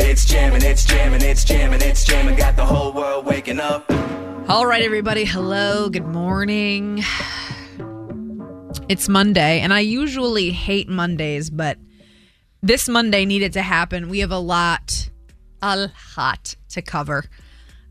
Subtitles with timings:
[0.00, 2.36] It's jamming, it's jamming, it's jamming, it's jamming.
[2.36, 3.84] Got the whole world waking up.
[4.48, 5.24] All right, everybody.
[5.24, 5.88] Hello.
[5.88, 7.02] Good morning.
[8.88, 11.78] It's Monday, and I usually hate Mondays, but
[12.62, 14.08] this Monday needed to happen.
[14.08, 15.10] We have a lot,
[15.60, 17.24] a lot to cover.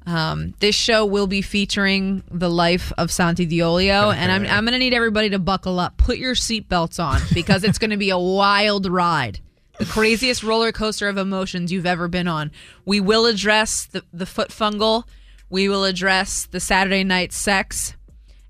[0.05, 4.71] Um, this show will be featuring the life of Santi Diolio, and I'm, I'm going
[4.73, 5.97] to need everybody to buckle up.
[5.97, 9.41] Put your seatbelts on because it's going to be a wild ride.
[9.79, 12.51] The craziest roller coaster of emotions you've ever been on.
[12.85, 15.03] We will address the, the foot fungal.
[15.49, 17.95] We will address the Saturday night sex.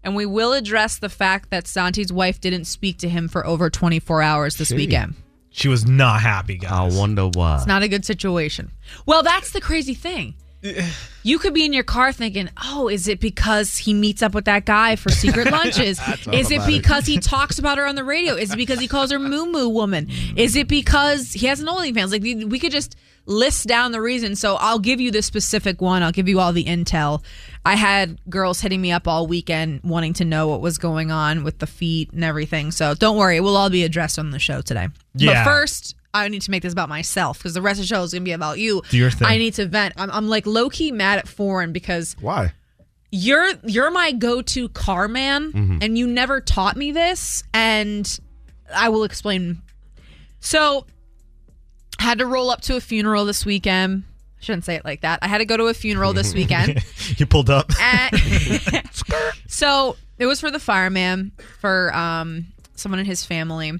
[0.04, 3.70] And we will address the fact that Santi's wife didn't speak to him for over
[3.70, 4.78] 24 hours this Gee.
[4.78, 5.16] weekend.
[5.50, 6.96] She was not happy, guys.
[6.96, 7.58] I wonder why.
[7.58, 8.72] It's not a good situation.
[9.06, 10.36] Well, that's the crazy thing.
[11.24, 14.46] You could be in your car thinking, "Oh, is it because he meets up with
[14.46, 16.00] that guy for secret lunches?
[16.32, 16.82] is it about it.
[16.82, 18.34] because he talks about her on the radio?
[18.36, 20.10] Is it because he calls her Moo Moo Woman?
[20.36, 22.12] Is it because he has an OnlyFans?
[22.12, 24.40] Like we we could just list down the reasons.
[24.40, 26.02] So I'll give you the specific one.
[26.02, 27.24] I'll give you all the intel.
[27.66, 31.44] I had girls hitting me up all weekend wanting to know what was going on
[31.44, 32.72] with the feet and everything.
[32.72, 34.88] So don't worry, it will all be addressed on the show today.
[35.14, 35.44] Yeah.
[35.44, 38.02] But first, I need to make this about myself because the rest of the show
[38.04, 38.82] is going to be about you.
[38.90, 39.28] Do your thing.
[39.28, 39.94] I need to vent.
[39.98, 42.54] I'm, I'm like low key mad at Foreign because Why?
[43.12, 45.78] you're you're my go to car man, Mm-hmm.
[45.82, 48.20] and you never taught me this, and
[48.74, 49.62] I will explain.
[50.40, 50.86] So,
[52.00, 54.04] had to roll up to a funeral this weekend.
[54.40, 55.20] I shouldn't say it like that.
[55.24, 56.84] I had to go to a funeral this weekend.
[57.18, 57.72] you pulled up.
[59.48, 63.74] So it was for the fireman for um someone in his family.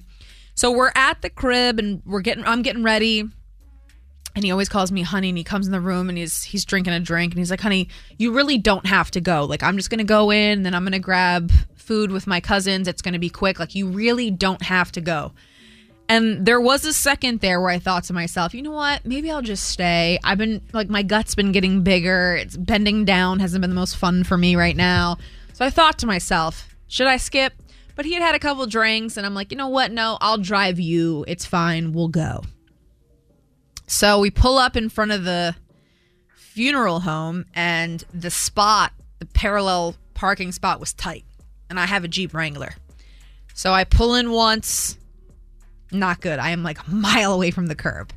[0.58, 3.20] So we're at the crib and we're getting I'm getting ready.
[4.34, 6.64] And he always calls me honey and he comes in the room and he's he's
[6.64, 7.88] drinking a drink and he's like, "Honey,
[8.18, 9.44] you really don't have to go.
[9.44, 12.40] Like I'm just going to go in, then I'm going to grab food with my
[12.40, 12.88] cousins.
[12.88, 13.60] It's going to be quick.
[13.60, 15.32] Like you really don't have to go."
[16.08, 19.04] And there was a second there where I thought to myself, you know what?
[19.04, 20.18] Maybe I'll just stay.
[20.24, 22.34] I've been like my gut's been getting bigger.
[22.34, 25.18] It's bending down hasn't been the most fun for me right now.
[25.52, 27.52] So I thought to myself, should I skip?
[27.98, 29.90] But he had had a couple drinks and I'm like, you know what?
[29.90, 31.24] No, I'll drive you.
[31.26, 31.92] It's fine.
[31.92, 32.44] We'll go.
[33.88, 35.56] So we pull up in front of the
[36.36, 41.24] funeral home and the spot, the parallel parking spot was tight.
[41.68, 42.76] And I have a Jeep Wrangler.
[43.52, 44.96] So I pull in once,
[45.90, 46.38] not good.
[46.38, 48.12] I am like a mile away from the curb.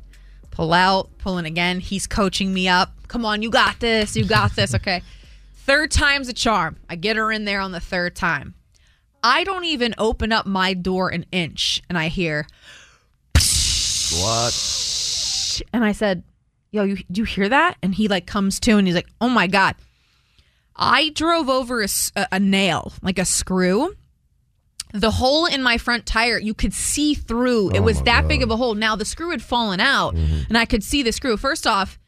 [0.52, 1.80] Pull out, pull in again.
[1.80, 2.92] He's coaching me up.
[3.08, 4.14] Come on, you got this.
[4.14, 4.76] You got this.
[4.76, 5.02] Okay.
[5.54, 6.76] Third time's a charm.
[6.88, 8.54] I get her in there on the third time.
[9.22, 12.46] I don't even open up my door an inch and I hear,
[14.20, 15.62] What?
[15.72, 16.22] and I said,
[16.70, 17.76] Yo, you, do you hear that?
[17.82, 19.76] And he like comes to and he's like, Oh my God.
[20.74, 21.84] I drove over
[22.16, 23.94] a nail, like a screw.
[24.94, 27.70] The hole in my front tire, you could see through.
[27.70, 28.74] it oh was that big of a hole.
[28.74, 30.42] Now the screw had fallen out, mm-hmm.
[30.48, 31.36] and I could see the screw.
[31.36, 31.98] First off,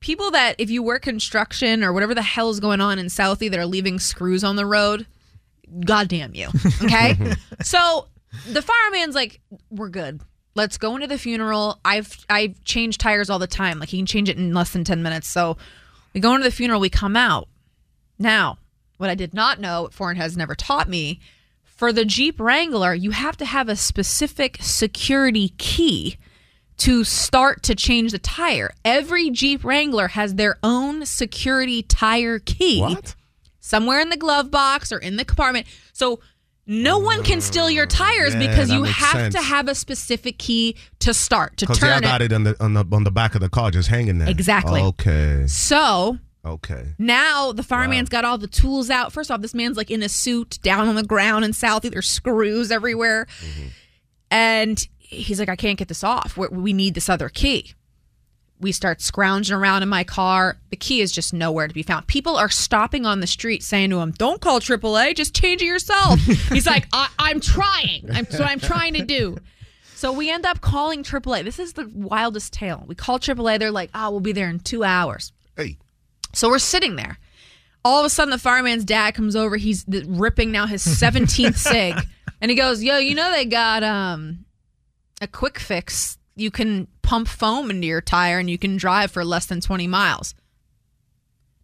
[0.00, 3.50] people that if you work construction or whatever the hell is going on in Southie
[3.50, 5.06] that are leaving screws on the road,
[5.80, 6.48] goddamn you.
[6.82, 7.16] Okay,
[7.62, 8.08] so
[8.50, 9.40] the fireman's like,
[9.70, 10.20] "We're good.
[10.54, 13.78] Let's go into the funeral." I've I've changed tires all the time.
[13.78, 15.28] Like he can change it in less than ten minutes.
[15.28, 15.56] So
[16.12, 16.80] we go into the funeral.
[16.80, 17.48] We come out.
[18.18, 18.58] Now,
[18.98, 21.20] what I did not know, what Foreign has never taught me,
[21.64, 26.16] for the Jeep Wrangler, you have to have a specific security key
[26.76, 28.72] to start to change the tire.
[28.84, 33.14] Every Jeep Wrangler has their own security tire key What?
[33.64, 35.66] Somewhere in the glove box or in the compartment.
[35.92, 36.20] So
[36.66, 39.34] no one can steal your tires Yeah, because you have sense.
[39.34, 42.32] to have a specific key to start to Because I turn got it.
[42.32, 44.28] it on the on the on the back of the car, just hanging there.
[44.28, 44.80] Exactly.
[44.80, 45.46] Okay.
[45.46, 46.88] So Okay.
[46.98, 49.12] now the fireman's got all the tools out.
[49.12, 51.90] First off, this man's like in a suit down on the ground in Southie.
[51.90, 53.26] There's screws everywhere.
[53.40, 53.68] Mm-hmm.
[54.30, 56.36] And he's like, I can't get this off.
[56.36, 57.72] We need this other key.
[58.64, 60.56] We start scrounging around in my car.
[60.70, 62.06] The key is just nowhere to be found.
[62.06, 65.66] People are stopping on the street saying to him, Don't call AAA, just change it
[65.66, 66.18] yourself.
[66.48, 68.06] he's like, I, I'm trying.
[68.08, 69.36] I'm, that's what I'm trying to do.
[69.94, 71.44] So we end up calling AAA.
[71.44, 72.84] This is the wildest tale.
[72.86, 73.58] We call AAA.
[73.58, 75.34] They're like, Oh, we'll be there in two hours.
[75.58, 75.76] Hey.
[76.32, 77.18] So we're sitting there.
[77.84, 79.58] All of a sudden, the fireman's dad comes over.
[79.58, 81.96] He's th- ripping now his 17th cig.
[82.40, 84.46] And he goes, Yo, you know they got um
[85.20, 89.24] a quick fix you can pump foam into your tire and you can drive for
[89.24, 90.34] less than 20 miles.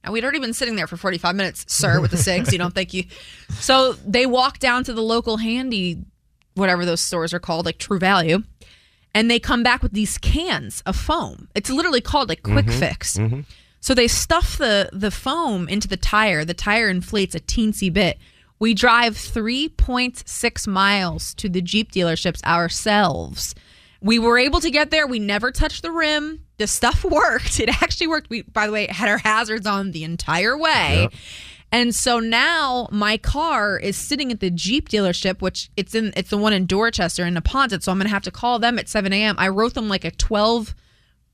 [0.05, 2.53] Now we'd already been sitting there for 45 minutes, sir, with the cigs.
[2.53, 3.05] You don't think you
[3.51, 6.05] So they walk down to the local handy
[6.55, 8.43] whatever those stores are called, like True Value,
[9.15, 11.49] and they come back with these cans of foam.
[11.55, 12.79] It's literally called like Quick mm-hmm.
[12.79, 13.17] Fix.
[13.17, 13.41] Mm-hmm.
[13.81, 16.45] So they stuff the the foam into the tire.
[16.45, 18.19] The tire inflates a teensy bit.
[18.59, 23.55] We drive 3.6 miles to the Jeep dealerships ourselves.
[24.01, 25.07] We were able to get there.
[25.07, 26.47] We never touched the rim.
[26.59, 27.61] The stuff worked.
[27.61, 28.31] It actually worked.
[28.31, 31.09] We, by the way, had our hazards on the entire way.
[31.73, 36.31] And so now my car is sitting at the Jeep dealership, which it's in it's
[36.31, 37.83] the one in Dorchester in Neponset.
[37.83, 39.37] So I'm gonna have to call them at 7 a.m.
[39.39, 40.75] I wrote them like a 12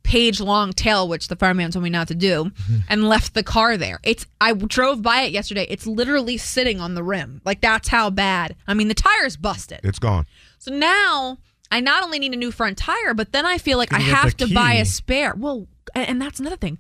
[0.02, 2.52] page long tale, which the fireman told me not to do,
[2.88, 3.98] and left the car there.
[4.02, 5.66] It's I drove by it yesterday.
[5.70, 7.40] It's literally sitting on the rim.
[7.44, 8.56] Like that's how bad.
[8.66, 9.80] I mean, the tire's busted.
[9.84, 10.26] It's gone.
[10.58, 11.38] So now
[11.70, 14.06] I not only need a new front tire, but then I feel like I Can
[14.06, 15.34] you get have to buy a spare.
[15.36, 16.78] Well, and that's another thing.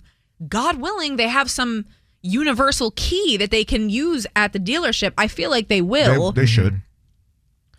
[0.48, 1.86] God willing, they have some
[2.22, 5.12] universal key that they can use at the dealership.
[5.16, 6.32] I feel like they They, will.
[6.32, 6.82] they should.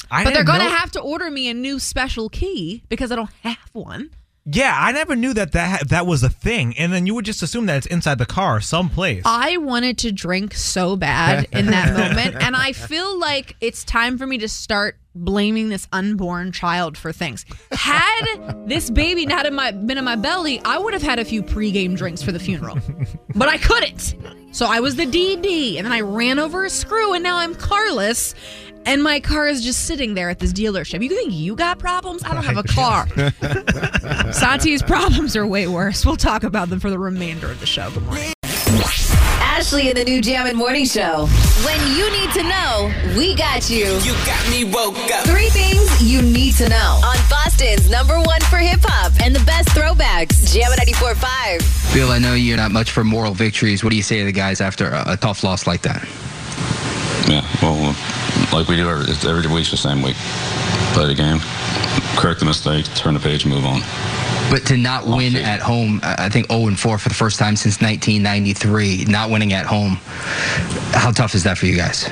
[0.10, 3.16] I but they're going to have to order me a new special key because I
[3.18, 4.10] don't have one.
[4.50, 7.44] Yeah, I never knew that that that was a thing, and then you would just
[7.44, 9.24] assume that it's inside the car someplace.
[9.26, 14.18] I wanted to drink so bad in that moment, and I feel like it's time
[14.18, 17.46] for me to start blaming this unborn child for things.
[17.74, 21.26] Had this baby not in my been in my belly, I would have had a
[21.26, 22.78] few pregame drinks for the funeral,
[23.36, 24.16] but I couldn't.
[24.52, 27.54] So I was the DD, and then I ran over a screw, and now I'm
[27.54, 28.34] carless.
[28.98, 31.04] And my car is just sitting there at this dealership.
[31.04, 32.24] You think you got problems?
[32.24, 33.06] I don't have a car.
[34.32, 36.06] Santi's problems are way worse.
[36.06, 37.92] We'll talk about them for the remainder of the show.
[37.92, 38.34] Good morning.
[39.40, 41.26] Ashley in the new Jam and Morning Show.
[41.66, 43.88] When you need to know, we got you.
[44.04, 45.26] You got me woke up.
[45.26, 49.44] Three things you need to know on Boston's number one for hip hop and the
[49.44, 50.54] best throwbacks.
[50.54, 51.94] Jam 94.5.
[51.94, 53.84] Bill, I know you're not much for moral victories.
[53.84, 56.08] What do you say to the guys after a, a tough loss like that?
[57.28, 57.94] Yeah, well,
[58.54, 60.16] like we do every, it's every week's the same week.
[60.94, 61.40] Play the game,
[62.18, 63.82] correct the mistake, turn the page, move on.
[64.50, 67.16] But to not oh, win at home, I I think 0 and 4 for the
[67.16, 69.98] first time since 1993, not winning at home.
[70.94, 72.06] How tough is that for you guys?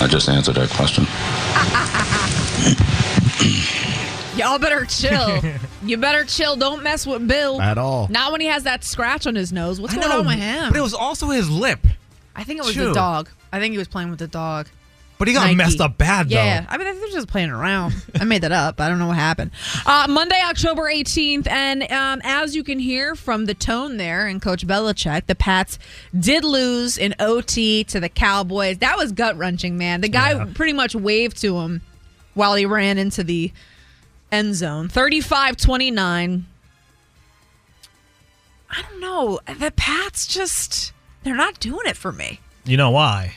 [0.00, 1.06] I just answered that question.
[4.36, 5.40] Y'all better chill.
[5.84, 6.56] you better chill.
[6.56, 8.08] Don't mess with Bill At all.
[8.08, 9.80] Not when he has that scratch on his nose.
[9.80, 10.72] What's I going know, on with him?
[10.72, 11.86] but it was also his lip.
[12.34, 12.88] I think it was Chew.
[12.88, 13.28] the dog.
[13.54, 14.68] I think he was playing with the dog.
[15.16, 15.54] But he got Nike.
[15.54, 16.34] messed up bad though.
[16.34, 17.94] Yeah, I mean, I think they're just playing around.
[18.20, 18.80] I made that up.
[18.80, 19.52] I don't know what happened.
[19.86, 24.42] Uh, Monday, October 18th, and um, as you can hear from the tone there and
[24.42, 25.78] Coach Belichick, the Pats
[26.18, 28.78] did lose in OT to the Cowboys.
[28.78, 30.00] That was gut wrenching, man.
[30.00, 30.46] The guy Yeah.
[30.52, 31.82] pretty much waved to him
[32.34, 33.52] while he ran into the
[34.32, 34.88] end zone.
[34.88, 36.46] 35 29.
[38.70, 39.38] I don't know.
[39.46, 40.92] The Pats just,
[41.22, 43.34] they're not doing it for me You know why?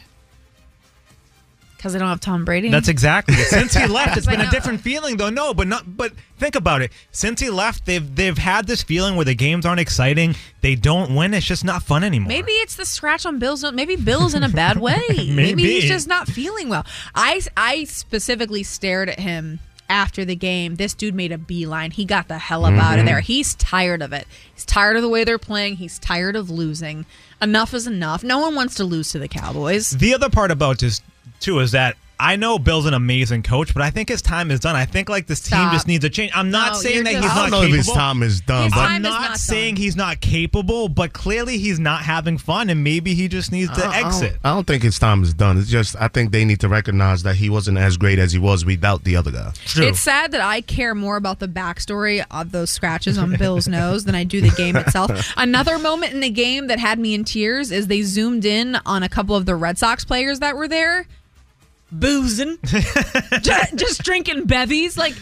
[1.88, 2.70] Because they don't have Tom Brady.
[2.70, 3.48] That's exactly it.
[3.48, 5.30] Since he left, it's been a different feeling though.
[5.30, 6.92] No, but not but think about it.
[7.12, 10.36] Since he left, they've they've had this feeling where the games aren't exciting.
[10.60, 11.34] They don't win.
[11.34, 12.28] It's just not fun anymore.
[12.28, 13.64] Maybe it's the scratch on Bill's.
[13.72, 15.02] Maybe Bill's in a bad way.
[15.10, 15.34] Maybe.
[15.34, 15.64] Maybe.
[15.64, 16.86] he's just not feeling well.
[17.16, 20.76] I I specifically stared at him after the game.
[20.76, 21.92] This dude made a beeline.
[21.92, 23.06] He got the hell up out of mm-hmm.
[23.06, 23.20] there.
[23.22, 24.28] He's tired of it.
[24.54, 25.78] He's tired of the way they're playing.
[25.78, 27.06] He's tired of losing.
[27.42, 28.24] Enough is enough.
[28.24, 29.92] No one wants to lose to the Cowboys.
[29.92, 31.02] The other part about this
[31.40, 34.60] too is that I know Bill's an amazing coach, but I think his time is
[34.60, 34.76] done.
[34.76, 36.32] I think like this team just needs a change.
[36.34, 37.80] I'm not No, saying you're that just- he's I not don't know capable.
[37.80, 39.84] if his time is done, His but time I'm not, not saying done.
[39.84, 43.86] he's not capable, but clearly he's not having fun, and maybe he just needs to
[43.86, 44.38] I- I don't- exit.
[44.44, 45.60] I don't think his time is done.
[45.60, 48.40] It's just I think they need to recognize that he wasn't as great as he
[48.40, 49.52] was without the other guy.
[49.68, 49.86] True.
[49.86, 54.06] It's sad that I care more about the backstory of those scratches on Bill's nose
[54.06, 55.12] than I do the game itself.
[55.38, 59.04] Another moment in the game that had me in tears is they zoomed in on
[59.04, 61.06] a couple of the Red Sox players that were there,
[61.92, 62.58] boozing,
[63.42, 64.98] just, just drinking bevies.
[64.98, 65.16] Like,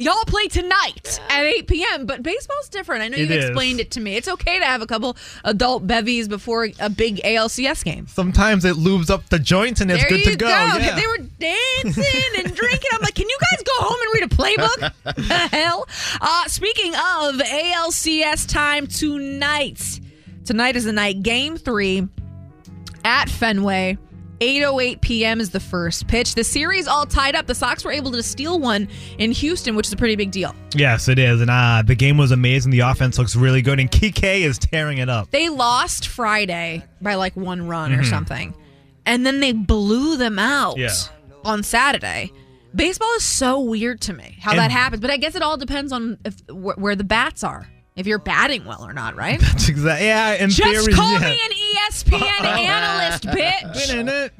[0.00, 3.02] y'all play tonight at 8 p.m., but baseball's different.
[3.02, 4.16] I know you've explained it to me.
[4.16, 8.06] It's okay to have a couple adult bevies before a big ALCS game.
[8.06, 10.48] Sometimes it lubes up the joints and it's there good you to go.
[10.48, 10.96] Yeah.
[10.96, 12.90] They were dancing and drinking.
[12.92, 14.92] I'm like, can you guys go home and read a playbook?
[15.28, 15.86] the hell?
[16.20, 20.00] Uh, speaking of ALCS time tonight.
[20.44, 21.22] Tonight is the night.
[21.22, 22.08] Game three
[23.04, 23.98] at Fenway.
[24.40, 25.40] 8:08 p.m.
[25.40, 26.34] is the first pitch.
[26.34, 27.46] The series all tied up.
[27.46, 30.54] The Sox were able to steal one in Houston, which is a pretty big deal.
[30.74, 31.40] Yes, it is.
[31.42, 32.70] And uh, the game was amazing.
[32.72, 35.30] The offense looks really good, and Kike is tearing it up.
[35.30, 38.00] They lost Friday by like one run Mm-hmm.
[38.00, 38.54] or something.
[39.06, 40.90] And then they blew them out Yeah.
[41.44, 42.32] on Saturday.
[42.74, 45.56] Baseball is so weird to me how And- that happens, but I guess it all
[45.56, 47.66] depends on if wh- where the bats are.
[48.00, 49.38] If you're batting well or not, right?
[49.40, 50.06] That's exactly.
[50.06, 51.18] Yeah, in Just theory, call yeah.
[51.20, 51.50] me an
[51.92, 54.30] ESPN analyst, bitch.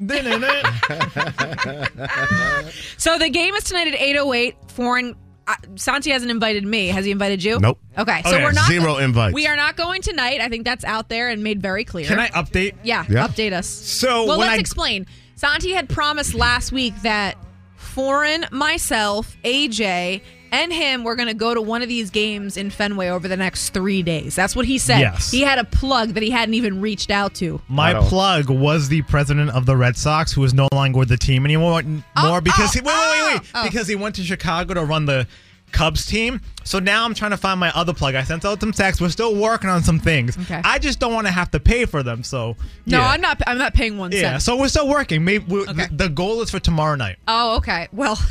[2.97, 4.71] So the game is tonight at 8:08.
[4.71, 5.15] Foreign.
[5.47, 6.87] Uh, Santi hasn't invited me.
[6.89, 7.59] Has he invited you?
[7.59, 7.79] Nope.
[7.97, 8.43] Okay, so Okay.
[8.43, 9.33] we're not Zero invites.
[9.33, 10.39] We are not going tonight.
[10.39, 12.05] I think that's out there and made very clear.
[12.07, 12.75] Can I update?
[12.83, 13.27] Yeah, Yeah.
[13.27, 13.67] update us.
[13.67, 15.07] So well, let's I- explain.
[15.35, 17.37] Santi had promised last week that
[17.75, 22.69] Foreign, myself, AJ, and him were going to go to one of these games in
[22.69, 24.35] Fenway over the next three days.
[24.35, 24.99] That's what he said.
[24.99, 25.31] Yes.
[25.31, 27.61] He had a plug that he hadn't even reached out to.
[27.67, 31.17] My plug was the president of the Red Sox, who is no longer with the
[31.17, 31.81] team anymore.
[32.15, 33.61] Oh, more because oh, he wait, wait, wait, wait, oh.
[33.61, 33.63] oh.
[33.63, 35.27] because he went to Chicago to run the
[35.71, 36.41] Cubs team.
[36.63, 38.13] So now I'm trying to find my other plug.
[38.15, 39.01] I sent out some texts.
[39.01, 40.37] We're still working on some things.
[40.37, 40.61] Okay.
[40.63, 42.23] I just don't want to have to pay for them.
[42.23, 43.09] So No, yeah.
[43.09, 43.41] I'm not.
[43.47, 45.23] I'm not paying one Yeah, so we're still working.
[45.25, 45.73] Maybe we, Okay.
[45.87, 47.17] the, the goal is for tomorrow night.
[47.27, 47.87] Oh, okay.
[47.91, 48.15] Well,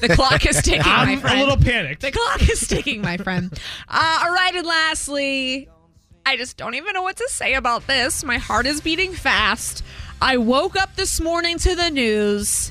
[0.00, 1.10] the clock is ticking, my friend.
[1.10, 1.40] I'm friend.
[1.40, 2.00] a little panicked.
[2.02, 3.52] The clock is ticking, my friend.
[3.88, 5.68] Uh, all right, and lastly,
[6.26, 8.24] I just don't even know what to say about this.
[8.24, 9.82] My heart is beating fast.
[10.22, 12.70] I woke up this morning to the news.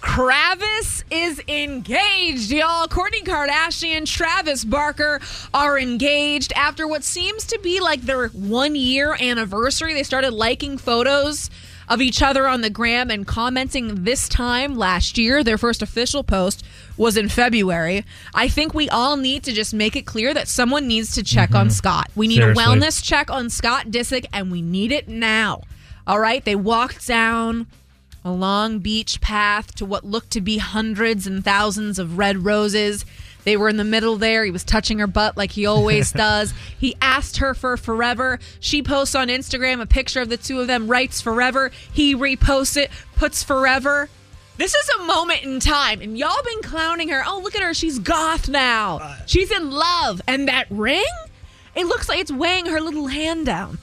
[0.00, 2.86] Kravis is engaged, y'all.
[2.86, 5.20] Kourtney Kardashian, Travis Barker
[5.52, 9.94] are engaged after what seems to be like their one year anniversary.
[9.94, 11.50] They started liking photos
[11.88, 15.42] of each other on the gram and commenting this time last year.
[15.42, 16.64] Their first official post
[16.96, 18.04] was in February.
[18.34, 21.54] I think we all need to just make it clear that someone needs to check
[21.54, 21.72] on mm-hmm.
[21.72, 22.10] Scott.
[22.14, 22.62] We need Seriously.
[22.62, 25.62] a wellness check on Scott Disick, and we need it now.
[26.06, 27.66] All right, they walked down
[28.28, 33.06] a long beach path to what looked to be hundreds and thousands of red roses.
[33.44, 34.44] They were in the middle there.
[34.44, 36.52] He was touching her butt like he always does.
[36.78, 38.38] He asked her for forever.
[38.60, 41.70] She posts on Instagram a picture of the two of them, writes forever.
[41.92, 44.10] He reposts it, puts forever.
[44.58, 47.22] This is a moment in time, and y'all been clowning her.
[47.24, 47.72] Oh, look at her.
[47.72, 49.16] She's goth now.
[49.24, 50.20] She's in love.
[50.26, 51.04] And that ring?
[51.74, 53.78] It looks like it's weighing her little hand down.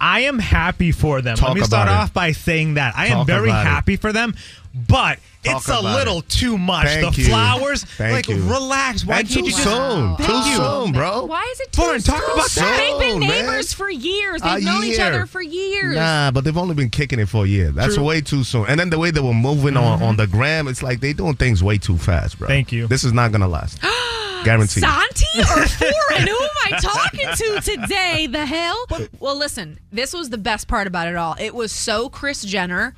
[0.00, 1.36] I am happy for them.
[1.36, 2.02] Talk Let me start about it.
[2.04, 3.68] off by saying that I am very about it.
[3.68, 4.34] happy for them,
[4.74, 6.28] but Talk it's a little it.
[6.28, 6.86] too much.
[6.86, 7.28] Thank the you.
[7.28, 8.42] flowers, Thank like you.
[8.42, 9.04] relax.
[9.04, 10.16] Why And can't too you just soon.
[10.16, 10.56] Thank Too you.
[10.56, 11.24] soon, bro.
[11.26, 12.32] Why is it too Fine, talk soon?
[12.32, 12.76] about that.
[12.78, 13.46] They've been Soon, man.
[13.46, 14.40] neighbors for years.
[14.42, 15.96] They've A known each other for years.
[15.96, 17.70] Nah, but they've only been kicking it for a year.
[17.70, 18.04] That's True.
[18.04, 18.66] way too soon.
[18.66, 20.16] And then the way they were moving on on mm-hmm.
[20.16, 22.48] the gram, it's like they doing things way too fast, bro.
[22.48, 22.86] Thank you.
[22.86, 23.78] This is not gonna last.
[24.44, 24.82] Guaranteed.
[24.82, 26.26] Santi or Foreign?
[26.26, 28.26] Who am I talking to today?
[28.26, 28.86] The hell?
[29.18, 31.36] Well, listen, this was the best part about it all.
[31.38, 32.94] It was so Kris Jenner.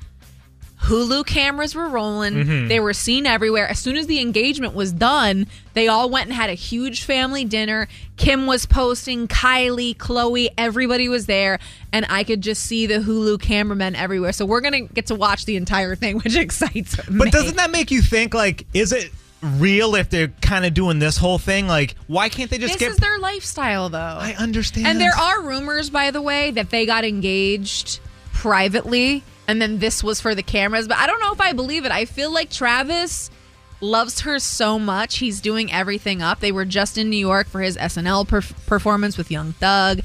[0.83, 2.33] Hulu cameras were rolling.
[2.35, 2.67] Mm-hmm.
[2.67, 3.67] They were seen everywhere.
[3.67, 7.43] As soon as the engagement was done, they all went and had a huge family
[7.43, 7.87] dinner.
[8.15, 11.57] Kim was posting, Kylie, Khloé, everybody was there.
[11.91, 14.31] And I could just see the Hulu cameramen everywhere.
[14.33, 17.17] So we're going to get to watch the entire thing, which excites me.
[17.17, 18.35] But doesn't that make you think?
[18.35, 21.67] Like, is it real if they're kind of doing this whole thing?
[21.67, 22.91] Like, why can't they just this get?
[22.91, 23.97] is their lifestyle, though.
[23.97, 24.87] I understand.
[24.87, 27.99] And there are rumors, by the way, that they got engaged
[28.33, 30.87] privately and then this was for the cameras.
[30.87, 31.91] But I don't know if I believe it.
[31.91, 33.31] I feel like Travis
[33.79, 35.19] loves her so much.
[35.19, 36.39] He's doing everything up.
[36.41, 40.01] They were just in New York for his SNL perf- performance with Young Thug.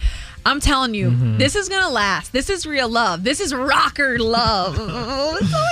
[0.47, 1.39] I'm telling you, Mm-hmm.
[1.39, 2.33] this is to last.
[2.33, 3.25] This is real love.
[3.25, 4.77] This is rocker love.
[4.79, 5.65] Oh, it's so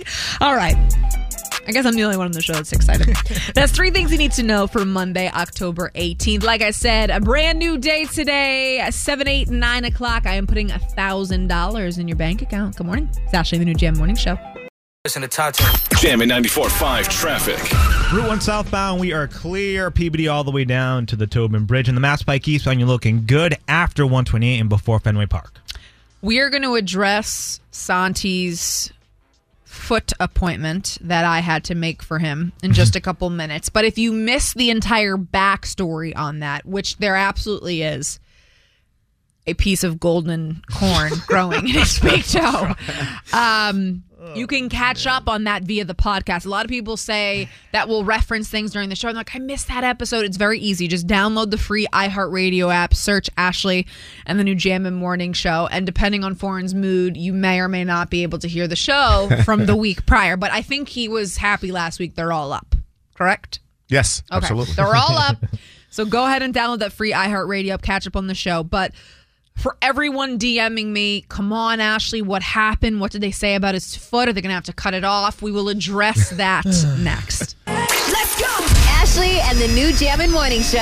[0.00, 0.36] exciting.
[0.46, 1.03] All right.
[1.66, 3.16] I guess I'm the only one on the show that's excited.
[3.54, 6.42] That's three things you need to know for Monday, October 18th.
[6.42, 10.26] Like I said, a brand new day today, at 7, 8, 9 o'clock.
[10.26, 12.76] I am putting $1,000 in your bank account.
[12.76, 13.08] Good morning.
[13.24, 14.38] It's Ashley, the new Jam Morning Show.
[15.04, 15.98] Listen to top 10.
[15.98, 18.12] Jamming 94.5 traffic.
[18.12, 19.90] Route 1 southbound, we are clear.
[19.90, 21.88] PBD all the way down to the Tobin Bridge.
[21.88, 25.60] And the Mass Pike eastbound, you're looking good after 128 and before Fenway Park.
[26.22, 28.93] We are going to address Santi's
[29.74, 33.68] foot appointment that I had to make for him in just a couple minutes.
[33.68, 38.18] But if you miss the entire backstory on that, which there absolutely is,
[39.46, 42.74] a piece of golden corn growing in his big toe.
[43.32, 44.04] Um,
[44.34, 46.46] you can catch up on that via the podcast.
[46.46, 49.08] A lot of people say that will reference things during the show.
[49.08, 50.24] I'm like, I missed that episode.
[50.24, 50.88] It's very easy.
[50.88, 53.86] Just download the free iHeartRadio app, search Ashley
[54.26, 55.68] and the new Jam and Morning Show.
[55.70, 58.76] And depending on Foreign's mood, you may or may not be able to hear the
[58.76, 60.36] show from the week prior.
[60.36, 62.14] But I think he was happy last week.
[62.14, 62.74] They're all up,
[63.14, 63.60] correct?
[63.88, 64.38] Yes, Okay.
[64.38, 64.74] absolutely.
[64.74, 65.36] They're all up.
[65.90, 68.64] So go ahead and download that free iHeartRadio app, catch up on the show.
[68.64, 68.90] But
[69.56, 73.00] for everyone DMing me, come on, Ashley, what happened?
[73.00, 74.28] What did they say about his foot?
[74.28, 75.40] Are they going to have to cut it off?
[75.40, 76.66] We will address that
[76.98, 77.56] next.
[77.66, 78.46] Let's go!
[78.90, 80.78] Ashley and the new Jammin' Morning Show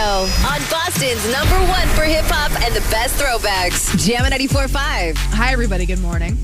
[0.46, 4.04] on Boston's number one for hip hop and the best throwbacks.
[4.04, 5.16] Jammin' 94.5.
[5.16, 5.86] Hi, everybody.
[5.86, 6.38] Good morning.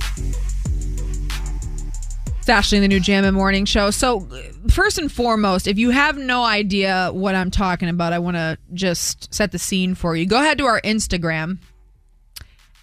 [2.38, 3.90] It's Ashley in the new Jam and Morning Show.
[3.90, 4.28] So,
[4.70, 8.56] first and foremost, if you have no idea what I'm talking about, I want to
[8.74, 10.24] just set the scene for you.
[10.24, 11.58] Go ahead to our Instagram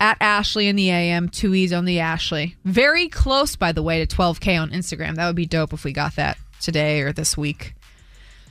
[0.05, 2.55] at Ashley in the AM, two E's on the Ashley.
[2.63, 5.15] Very close, by the way, to 12K on Instagram.
[5.15, 7.73] That would be dope if we got that today or this week.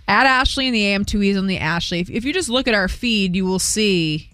[0.08, 2.00] At Ashley in the AM, two E's on the Ashley.
[2.00, 4.30] If, if you just look at our feed, you will see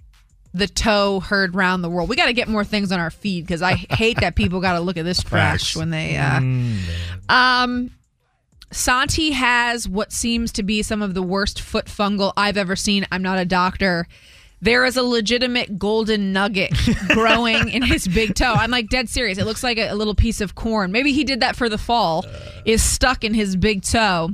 [0.55, 2.09] the toe heard round the world.
[2.09, 4.73] We got to get more things on our feed because I hate that people got
[4.73, 5.77] to look at this trash Facts.
[5.77, 6.17] when they.
[6.17, 6.41] Uh,
[7.29, 7.91] um,
[8.73, 13.07] Santi has what seems to be some of the worst foot fungal I've ever seen.
[13.13, 14.09] I'm not a doctor.
[14.63, 16.73] There is a legitimate golden nugget
[17.09, 18.53] growing in his big toe.
[18.53, 19.39] I'm like dead serious.
[19.39, 20.93] It looks like a, a little piece of corn.
[20.93, 22.25] Maybe he did that for the fall.
[22.27, 22.39] Uh.
[22.67, 24.31] Is stuck in his big toe.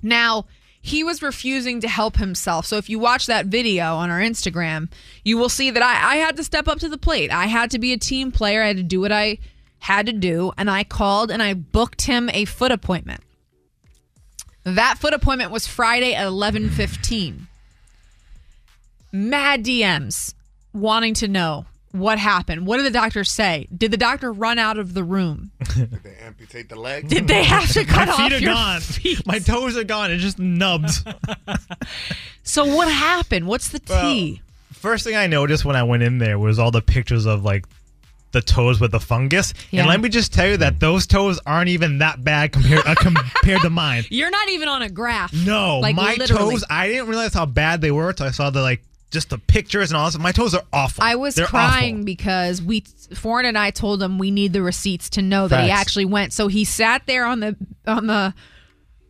[0.00, 0.46] Now,
[0.80, 2.64] he was refusing to help himself.
[2.66, 4.88] So if you watch that video on our Instagram,
[5.24, 7.32] you will see that I, I had to step up to the plate.
[7.32, 8.62] I had to be a team player.
[8.62, 9.38] I had to do what I
[9.80, 10.52] had to do.
[10.56, 13.20] And I called and I booked him a foot appointment.
[14.62, 17.48] That foot appointment was Friday at 11:15.
[19.16, 20.34] Mad DMs
[20.72, 22.66] wanting to know what happened.
[22.66, 23.66] What did the doctor say?
[23.74, 25.50] Did the doctor run out of the room?
[25.74, 27.08] Did they amputate the leg?
[27.08, 28.80] Did they have to cut My off feet are your gone.
[28.82, 29.26] feet?
[29.26, 30.10] My toes are gone.
[30.10, 31.02] It's just nubs.
[32.42, 33.46] So what happened?
[33.48, 34.40] What's the tea?
[34.72, 37.66] First thing I noticed when I went in there was all the pictures of like
[38.30, 39.52] the toes with the fungus.
[39.72, 39.80] Yeah.
[39.80, 42.94] And let me just tell you that those toes aren't even that bad compared uh,
[42.96, 44.04] compared to mine.
[44.10, 45.32] You're not even on a graph.
[45.32, 46.52] No, Like, my literally.
[46.54, 46.64] toes.
[46.70, 49.90] I didn't realize how bad they were until I saw the like just the pictures
[49.90, 50.18] and all this.
[50.18, 51.02] My toes are awful.
[51.04, 52.04] I was They're crying awful.
[52.04, 52.80] because we
[53.14, 56.32] Foreign and I told him we need the receipts to know that he actually went.
[56.32, 58.34] So he sat there on the on the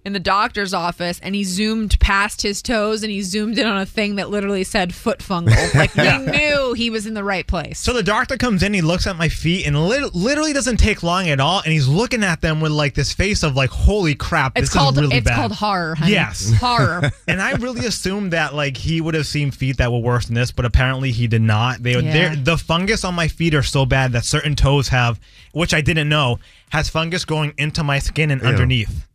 [0.07, 3.77] in the doctor's office and he zoomed past his toes and he zoomed in on
[3.77, 5.57] a thing that literally said foot fungal.
[5.75, 7.81] Like we knew he was in the right place.
[7.81, 11.03] So the doctor comes in, he looks at my feet, and lit- literally doesn't take
[11.03, 11.61] long at all.
[11.65, 14.73] And he's looking at them with like this face of like, "Holy crap, it's this
[14.73, 15.97] called is really it's bad." called horror.
[15.97, 16.13] Honey.
[16.13, 16.53] Yes.
[16.61, 17.11] horror.
[17.29, 20.35] and I really assumed that like he would have seen feet that were worse than
[20.35, 21.83] this, but apparently he did not.
[21.83, 22.13] They Yeah.
[22.13, 25.19] they're the fungus on my feet are so bad that certain toes have,
[25.53, 26.39] which I didn't know,
[26.71, 28.49] has fungus going into my skin and Ew.
[28.49, 29.06] underneath.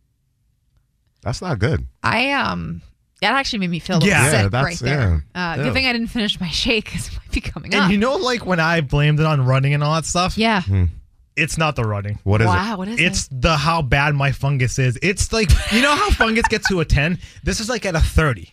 [1.22, 1.86] That's not good.
[2.02, 2.82] I um
[3.20, 5.22] that actually made me feel a little Yeah, sick that's- right there.
[5.34, 5.52] yeah.
[5.52, 5.62] Uh, Ew.
[5.64, 7.82] good thing I didn't finish my shake because it might be coming up.
[7.82, 10.62] And you know, like when I blamed it on running and all that stuff, yeah.
[11.36, 12.18] it's not the running.
[12.24, 12.50] What is it?
[12.50, 12.76] wow.
[12.76, 13.40] What is It's it?
[13.42, 14.98] the how bad my fungus is.
[15.02, 17.18] It's like you know how fungus gets to a ten.
[17.44, 18.52] This is like at a thirty.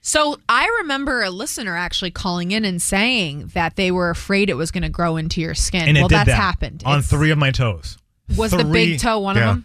[0.00, 4.54] So I remember a listener actually calling in and saying that they were afraid it
[4.54, 5.82] was going to grow into your skin.
[5.88, 6.82] And it well, did that's that happened.
[6.86, 7.98] on It's- three of my toes.
[8.36, 9.42] Was the Three- big toe one Yeah.
[9.50, 9.64] of them?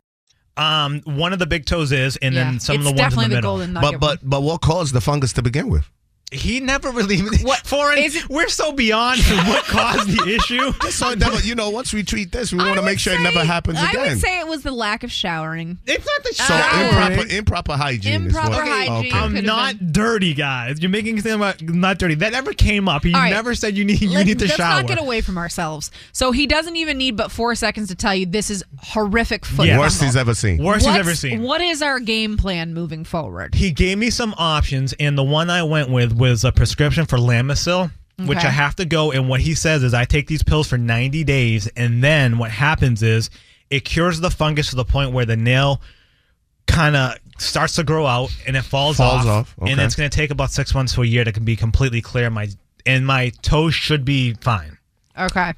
[0.57, 2.43] Um, one of the big toes is, and Yeah.
[2.43, 3.51] then some it's of the ones in definitely the the, middle.
[3.57, 3.99] golden nugget.
[3.99, 5.89] But but but what caused the fungus to begin with?
[6.31, 7.19] He never really.
[7.43, 7.97] What- Foreign.
[7.99, 10.71] is it- we're so beyond what caused the issue.
[10.91, 13.43] So never, you know, once we treat this, we want to make sure it never
[13.43, 14.09] happens I again.
[14.09, 15.79] would say it was the lack of showering.
[15.87, 17.11] It's not the so showering.
[17.19, 18.13] improper improper hygiene.
[18.25, 18.95] Improper is what, hygiene.
[19.07, 19.17] Okay.
[19.17, 20.79] I'm could've not dirty, guys.
[20.81, 22.15] You're making it sound about not dirty.
[22.15, 23.03] That never came up.
[23.03, 23.29] He All right.
[23.31, 24.81] never said you need you Let, need to us shower.
[24.81, 25.91] not get away from ourselves.
[26.11, 29.67] So he doesn't even need but four seconds to tell you this is horrific foot.
[29.67, 29.79] Yeah.
[29.79, 30.63] Worst he's ever seen.
[30.63, 31.41] Worst he's ever seen.
[31.41, 33.55] What is our game plan moving forward?
[33.55, 37.17] He gave me some options, and the one I went with was a prescription for
[37.17, 37.91] Lamisil,
[38.25, 39.11] which I have to go.
[39.11, 42.51] And what he says is, I take these pills for 90 days, and then what
[42.51, 43.31] happens is
[43.71, 45.81] it cures the fungus to the point where the nail
[46.67, 50.09] kind of starts to grow out and it falls, Falls off, off, and it's going
[50.09, 52.29] to take about six months to a year to be completely clear.
[52.29, 52.49] My
[52.85, 54.77] and my toes should be fine.
[55.17, 55.53] Okay.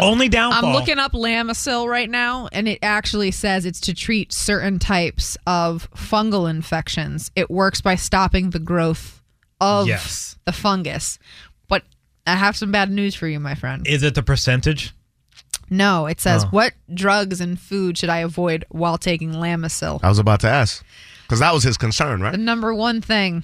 [0.00, 0.64] Only downfall.
[0.64, 5.36] I'm looking up Lamisil right now, and it actually says it's to treat certain types
[5.46, 7.30] of fungal infections.
[7.36, 9.15] It works by stopping the growth
[9.60, 10.36] of Yes.
[10.44, 11.18] the fungus.
[11.68, 11.82] But
[12.26, 13.86] I have some bad news for you, my friend.
[13.86, 14.92] Is it the percentage?
[15.68, 16.48] No, it says Oh.
[16.50, 19.98] what drugs and food should I avoid while taking Lamisil?
[20.02, 20.84] I was about to ask
[21.22, 22.32] because that was his concern, right?
[22.32, 23.42] The number one thing.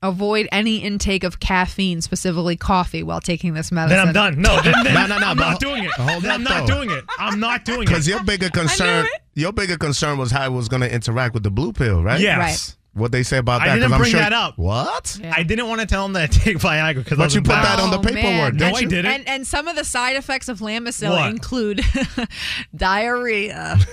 [0.00, 3.98] Avoid any intake of caffeine, specifically coffee, while taking this medicine.
[3.98, 4.40] Then I'm done.
[4.40, 5.90] No, then, then No, no, no, I'm not doing it.
[5.90, 6.74] hold Then up, I'm not though.
[6.84, 7.04] doing it.
[7.18, 7.86] I'm not doing it.
[7.86, 11.42] Because your bigger concern, your bigger concern was how it was going to interact with
[11.42, 12.20] the blue pill, right?
[12.20, 12.38] Yes.
[12.38, 12.76] Right.
[12.98, 13.64] What they say about that?
[13.64, 14.58] I 'cause didn't I'm bring sure- that up.
[14.58, 15.18] What?
[15.32, 17.78] I didn't want to tell him that I take Viagra because But you put that
[17.80, 18.56] on the Oh, paperwork, man.
[18.56, 18.88] No, didn't I you?
[18.88, 19.12] didn't.
[19.12, 21.30] And, and some of the side effects of Lamisil What?
[21.30, 21.82] include
[22.76, 23.78] diarrhea,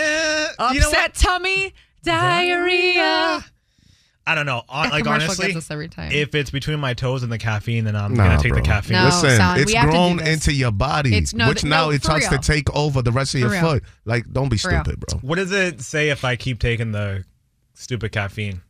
[0.00, 3.44] Uh, you know upset tummy, diarrhea.
[4.30, 4.62] I don't know.
[4.70, 6.12] That Like honestly, gets us every time.
[6.12, 8.60] if it's between my toes and the caffeine, then I'm Nah, gonna take bro.
[8.60, 8.96] the caffeine.
[8.98, 11.62] No, Listen, son, it's we have to do grown into your body, It's- no, which
[11.62, 13.60] th- now no, it for starts to take over the rest of your real.
[13.62, 13.84] foot.
[14.04, 14.82] Like, don't be For real.
[14.84, 15.18] stupid, bro.
[15.20, 17.24] What does it say if I keep taking the
[17.74, 18.60] stupid caffeine?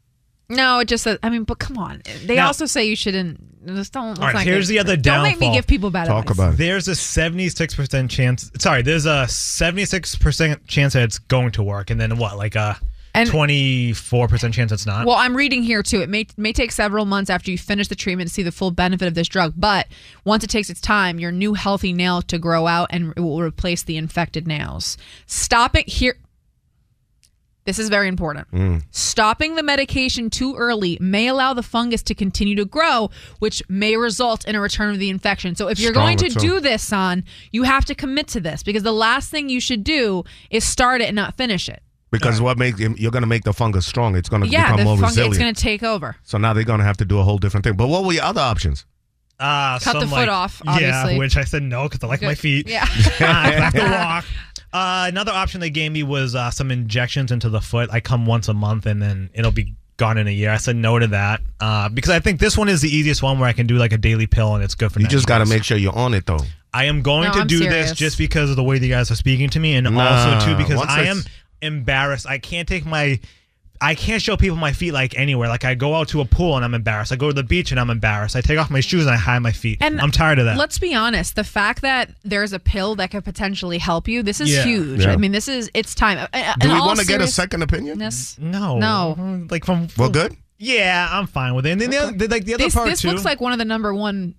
[0.50, 1.18] No, it just says.
[1.22, 2.00] I mean, but come on.
[2.24, 3.66] They Now- also say you shouldn't.
[3.66, 4.10] Just don't.
[4.10, 6.30] let's All right, not here's get- the other Don't make me give people bad Talk
[6.30, 6.36] advice.
[6.38, 6.56] about it.
[6.58, 8.50] There's a 76% chance.
[8.58, 12.38] Sorry, there's a 76% chance that it's going to work, and then what?
[12.38, 12.78] Like a
[13.18, 15.06] And- 24% chance it's not.
[15.06, 16.00] Well, I'm reading here too.
[16.00, 18.70] It may may take several months after you finish the treatment to see the full
[18.70, 19.86] benefit of this drug, but
[20.24, 23.40] once it takes its time, your new healthy nail to grow out and it will
[23.42, 24.96] replace the infected nails.
[25.26, 26.16] Stopping here.
[27.64, 28.50] This is very important.
[28.50, 28.82] Mm.
[28.92, 33.94] Stopping the medication too early may allow the fungus to continue to grow, which may
[33.98, 35.54] result in a return of the infection.
[35.54, 36.54] So if you're going to Stronger, too.
[36.54, 39.84] do this, son, you have to commit to this because the last thing you should
[39.84, 41.82] do is start it and not finish it.
[42.10, 44.16] Because what makes you're going to make the fungus strong.
[44.16, 45.34] It's going to Yeah, become the more fungus resilient.
[45.34, 46.16] it's going to take over.
[46.22, 47.74] so now they're going to have to do a whole different thing.
[47.76, 48.86] But what were your other options?
[49.40, 51.12] Uh, Cut the foot like- off, obviously.
[51.12, 52.68] Yeah, which I said no because I like my feet.
[52.68, 52.84] Yeah.
[53.20, 54.24] I have to walk.
[54.72, 57.88] Uh, another option they gave me was uh, some injections into the foot.
[57.92, 60.50] I come once a month and then it'll be gone in a year.
[60.50, 63.38] I said no to that uh, because I think this one is the easiest one
[63.38, 65.26] where I can do like a daily pill and it's good for You 90 just
[65.28, 66.40] got to make sure you're on it, though.
[66.74, 67.90] I am going No, to I'm do serious.
[67.90, 70.46] this just because of the way the guys are speaking to me, and Nah, also
[70.46, 71.22] too because I it's- am
[71.62, 72.26] embarrassed.
[72.26, 73.18] I can't take my,
[73.80, 75.48] I can't show people my feet like anywhere.
[75.48, 77.12] Like I go out to a pool and I'm embarrassed.
[77.12, 78.34] I go to the beach and I'm embarrassed.
[78.34, 79.78] I take off my shoes and I hide my feet.
[79.80, 80.56] And I'm tired of that.
[80.56, 81.36] Let's be honest.
[81.36, 84.64] The fact that there's a pill that could potentially help you, this is Yeah.
[84.64, 85.04] huge.
[85.04, 85.12] Yeah.
[85.12, 86.26] I mean, this is it's time.
[86.58, 88.00] Do in we want to get a second opinion?
[88.00, 88.36] Yes.
[88.40, 89.46] no, No.
[89.50, 90.36] like from We're good.
[90.60, 91.70] Yeah, I'm fine with it.
[91.70, 93.08] And then the, other, like the other This, part this too.
[93.10, 94.34] looks like one of the number one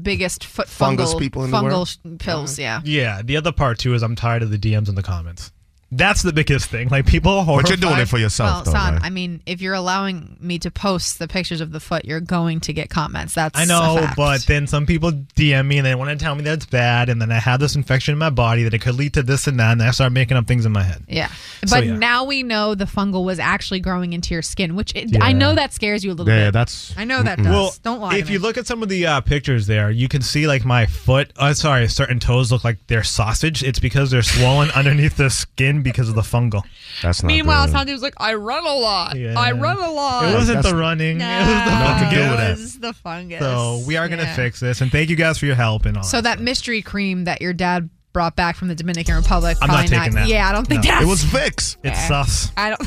[0.00, 1.62] biggest foot Fungus fungal, people in the fungal
[2.04, 2.20] world?
[2.20, 2.56] pills.
[2.58, 2.80] Yeah.
[2.84, 5.50] yeah, the other part too is I'm tired of the DMs and the comments.
[5.92, 6.88] That's the biggest thing.
[6.88, 9.02] Like people are But you're doing it for yourself, Well, though, son, right?
[9.04, 12.60] I mean, if you're allowing me to post the pictures of the foot, you're going
[12.60, 13.34] to get comments.
[13.34, 14.16] That's I know, fact.
[14.16, 17.08] but then some people DM me and they want to tell me that it's bad,
[17.08, 19.46] and then I have this infection in my body that it could lead to this
[19.48, 21.02] and that, and I start making up things in my head.
[21.08, 21.28] Yeah.
[21.66, 21.96] So, But yeah.
[21.96, 25.54] now we know the fungal was actually growing into your skin, which it, I know
[25.56, 26.44] that scares you a little Yeah, bit.
[26.44, 26.94] Yeah, that's.
[26.96, 27.46] I know that does.
[27.46, 28.16] Well, Don't lie.
[28.16, 28.42] if to you me.
[28.46, 31.32] look at some of the uh, pictures there, you can see like my foot.
[31.36, 33.64] Uh, sorry, certain toes look like they're sausage.
[33.64, 36.62] It's because they're swollen underneath the skin because of the fungal.
[37.02, 37.72] That's not Meanwhile, good.
[37.72, 39.16] Santi was like, "I run a lot.
[39.16, 39.38] Yeah.
[39.38, 41.18] I run a lot." It wasn't that's- the running.
[41.18, 42.30] No, it was the Nothing to do fungus.
[42.30, 42.50] with that.
[42.50, 43.40] it was the fungus.
[43.40, 44.36] So we are going to Yeah.
[44.36, 46.02] fix this, and thank you guys for your help and all.
[46.02, 49.56] So that mystery cream that your dad brought back from the Dominican Republic.
[49.62, 50.28] I'm not probably taking that.
[50.28, 50.90] Yeah, I don't think No.
[50.90, 51.04] that's.
[51.04, 51.76] It was Vicks.
[51.84, 52.50] it's sus.
[52.56, 52.80] I don't.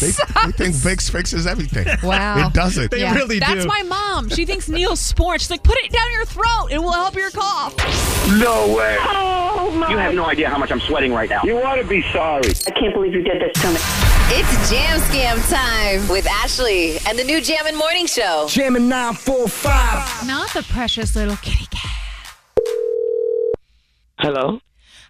[0.00, 1.86] They, they think Vicks fixes everything.
[2.04, 2.48] Wow.
[2.48, 2.90] It doesn't.
[2.90, 3.40] They really do.
[3.40, 3.68] That's do.
[3.68, 4.28] my mom.
[4.28, 5.38] She thinks Neosporin.
[5.38, 6.68] She's like, put it down your throat.
[6.70, 7.74] It will help your cough.
[8.38, 8.96] No way.
[9.00, 11.40] Oh, you have no idea how much I'm sweating right now.
[11.44, 12.42] You ought to be sorry.
[12.66, 13.76] I can't believe you did this to me.
[14.36, 18.46] It's Jam Scam time with Ashley and the new Jammin' Morning Show.
[18.48, 20.26] Jamming 945.
[20.26, 21.90] Not the precious little kitty cat.
[24.18, 24.60] Hello.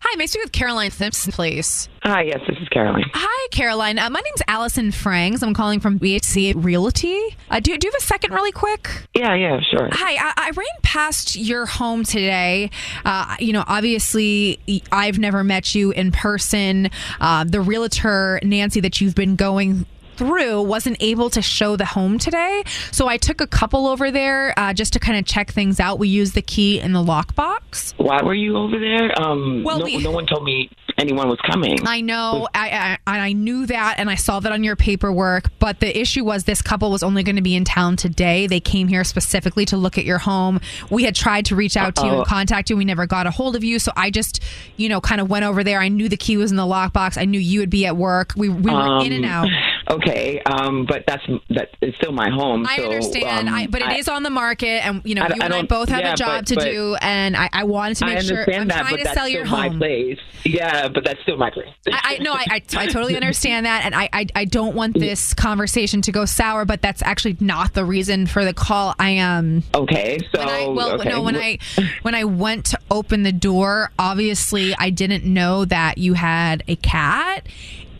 [0.00, 1.88] Hi, may I speak with Caroline Simpson, please?
[2.02, 3.04] Hi, yes, this is Caroline.
[3.14, 3.98] Hi, Caroline.
[3.98, 5.42] Uh, my name's Allison Franks.
[5.42, 7.18] I'm calling from BHC Realty.
[7.50, 8.90] Uh, do, do you have a second, really quick?
[9.14, 9.88] Yeah, yeah, sure.
[9.90, 12.70] Hi, I, I ran past your home today.
[13.06, 14.60] Uh, you know, obviously,
[14.92, 16.90] I've never met you in person.
[17.18, 22.18] Uh, the realtor, Nancy, that you've been going through wasn't able to show the home
[22.18, 22.62] today.
[22.90, 25.98] So I took a couple over there uh, just to kind of check things out.
[25.98, 27.94] We used the key in the lockbox.
[27.96, 29.18] Why were you over there?
[29.20, 31.78] Um, Well, no, we- no one told me anyone was coming.
[31.86, 35.50] I know, I, I I knew that, and I saw that on your paperwork.
[35.58, 38.46] But the issue was this couple was only going to be in town today.
[38.46, 40.60] They came here specifically to look at your home.
[40.90, 42.76] We had tried to reach out to you and contact you.
[42.76, 44.40] We never got a hold of you, so I just,
[44.76, 45.80] you know, kind of went over there.
[45.80, 47.18] I knew the key was in the lockbox.
[47.18, 48.32] I knew you would be at work.
[48.36, 49.48] We we were in and out.
[49.90, 52.66] Okay, um, but that's that is still my home.
[52.66, 55.28] I so, understand, um, I, but it is on the market, and you know, I-
[55.34, 57.48] you I and I both have yeah, a job but- to but- do, and I,
[57.52, 58.40] I wanted to I make sure.
[58.54, 59.78] I'm that, trying but to sell your home.
[59.78, 60.18] place.
[60.46, 61.70] Yeah, but that's still my place.
[61.90, 64.92] I, I no, I, I, I totally understand that, and I, I I don't want
[64.92, 68.94] this conversation to go sour, but that's actually not the reason for the call.
[68.98, 71.08] I um Okay, so when I, well okay.
[71.08, 71.58] no when I
[72.02, 76.76] when I went to open the door, obviously I didn't know that you had a
[76.76, 77.46] cat.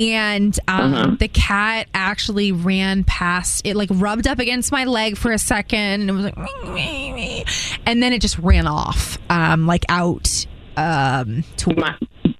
[0.00, 1.16] And um, Uh-huh.
[1.18, 5.78] the cat actually ran past it, like rubbed up against my leg for a second,
[6.08, 6.36] and it was like,
[7.86, 11.70] and then it just ran off, um, like out um, to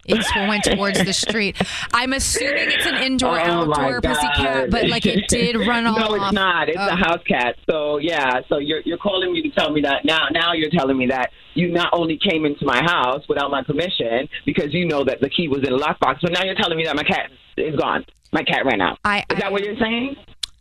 [0.07, 1.57] it went towards the street.
[1.93, 5.95] I'm assuming it's an indoor Oh outdoor pussy cat, but like it did run off.
[6.05, 6.69] No, it's not.
[6.69, 6.89] It's Oh.
[6.89, 7.57] a house cat.
[7.71, 8.41] So yeah.
[8.49, 10.27] So you're you're calling me to tell me that now.
[10.33, 14.29] Now you're telling me that you not only came into my house without my permission
[14.45, 16.85] because you know that the key was in the lockbox, but now you're telling me
[16.85, 18.05] that my cat is gone.
[18.33, 18.99] My cat ran out.
[19.05, 20.17] I, is that what you're saying?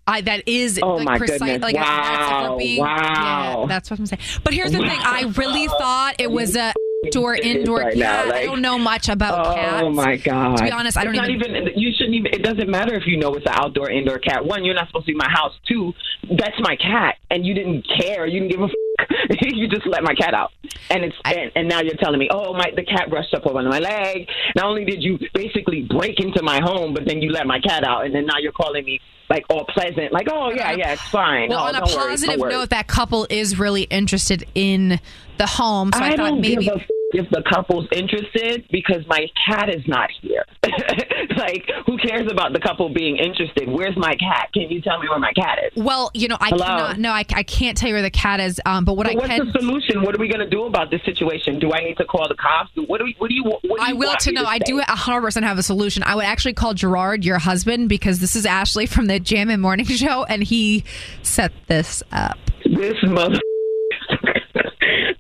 [0.06, 1.40] I that is Oh like my precise.
[1.40, 1.62] goodness.
[1.62, 2.56] Like Wow.
[2.60, 3.62] being, Wow.
[3.62, 4.22] Yeah, that's what I'm saying.
[4.44, 6.74] But here's the thing: I really thought it was a
[7.06, 8.34] outdoor indoor right now, cat.
[8.34, 9.82] I don't know much about oh cats.
[9.84, 10.58] Oh my god!
[10.58, 11.56] To be honest, I don't even.
[11.56, 11.68] even.
[11.80, 12.34] You shouldn't even.
[12.34, 14.46] It doesn't matter if you know it's an outdoor indoor cat.
[14.46, 15.54] One, you're not supposed to be in my house.
[15.68, 15.94] Two,
[16.38, 18.26] that's my cat, and you didn't care.
[18.28, 18.66] You didn't give a.
[18.66, 18.72] F-
[19.42, 20.52] you just let my cat out,
[20.90, 23.68] and it's and, and now you're telling me, oh my, the cat brushed up on
[23.68, 24.28] my leg.
[24.56, 27.84] Not only did you basically break into my home, but then you let my cat
[27.84, 31.02] out, and then now you're calling me like all pleasant, like oh yeah, yeah, it's
[31.02, 31.50] fine.
[31.50, 32.52] Well, oh, on a positive worry.
[32.52, 35.00] note, that couple is really interested in
[35.38, 35.92] the home.
[35.94, 36.70] So I, I, thought maybe.
[37.14, 40.46] Give a f- if the couple's interested because my cat is not here.
[41.38, 43.70] like, who cares about the couple being interested?
[43.70, 44.50] Where's my cat?
[44.54, 45.84] Can you tell me where my cat is?
[45.84, 46.66] Well, you know, I Hello?
[46.66, 47.00] cannot.
[47.00, 48.62] No, I, I can't tell you where the cat is.
[48.66, 49.46] Um, but what I what's can.
[49.46, 50.04] the solution?
[50.04, 51.60] What are we going to do about this situation?
[51.60, 52.72] Do I need to call the cops?
[52.88, 53.16] What do we?
[53.18, 53.44] What do you?
[53.44, 54.46] What do you I will want to know.
[54.46, 54.64] I say?
[54.66, 56.04] do 100% have a solution.
[56.04, 59.62] I would actually call Gerard, your husband, because this is Ashley from the Jam and
[59.62, 60.84] Morning Show, and he
[61.22, 62.38] set this up.
[62.66, 63.40] This mother.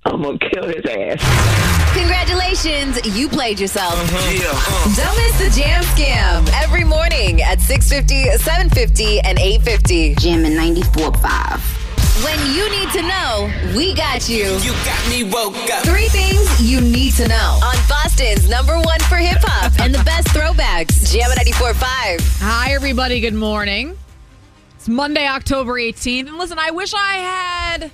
[0.05, 1.93] I'm gonna kill his ass.
[1.95, 3.93] Congratulations, you played yourself.
[3.95, 4.95] Uh-huh.
[4.95, 10.19] Don't miss the Jam Scam every morning at 6.50, 7.50, and 8.50.
[10.19, 11.79] Jam in 94.5.
[12.23, 14.57] When you need to know, we got you.
[14.57, 15.83] You got me woke up.
[15.83, 20.03] Three things you need to know on Boston's number one for hip hop and the
[20.03, 21.11] best throwbacks.
[21.13, 22.39] Jam 94.5.
[22.41, 23.19] Hi, everybody.
[23.21, 23.97] Good morning.
[24.75, 26.27] It's Monday, October 18th.
[26.27, 27.91] And listen, I wish I had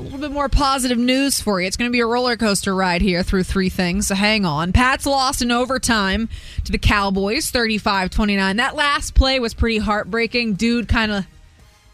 [0.00, 1.66] a little bit more positive news for you.
[1.66, 4.06] It's going to be a roller coaster ride here through three things.
[4.06, 4.72] So hang on.
[4.72, 6.30] Pats lost in overtime
[6.64, 8.56] to the Cowboys, 35 29.
[8.56, 10.54] That last play was pretty heartbreaking.
[10.54, 11.26] Dude kind of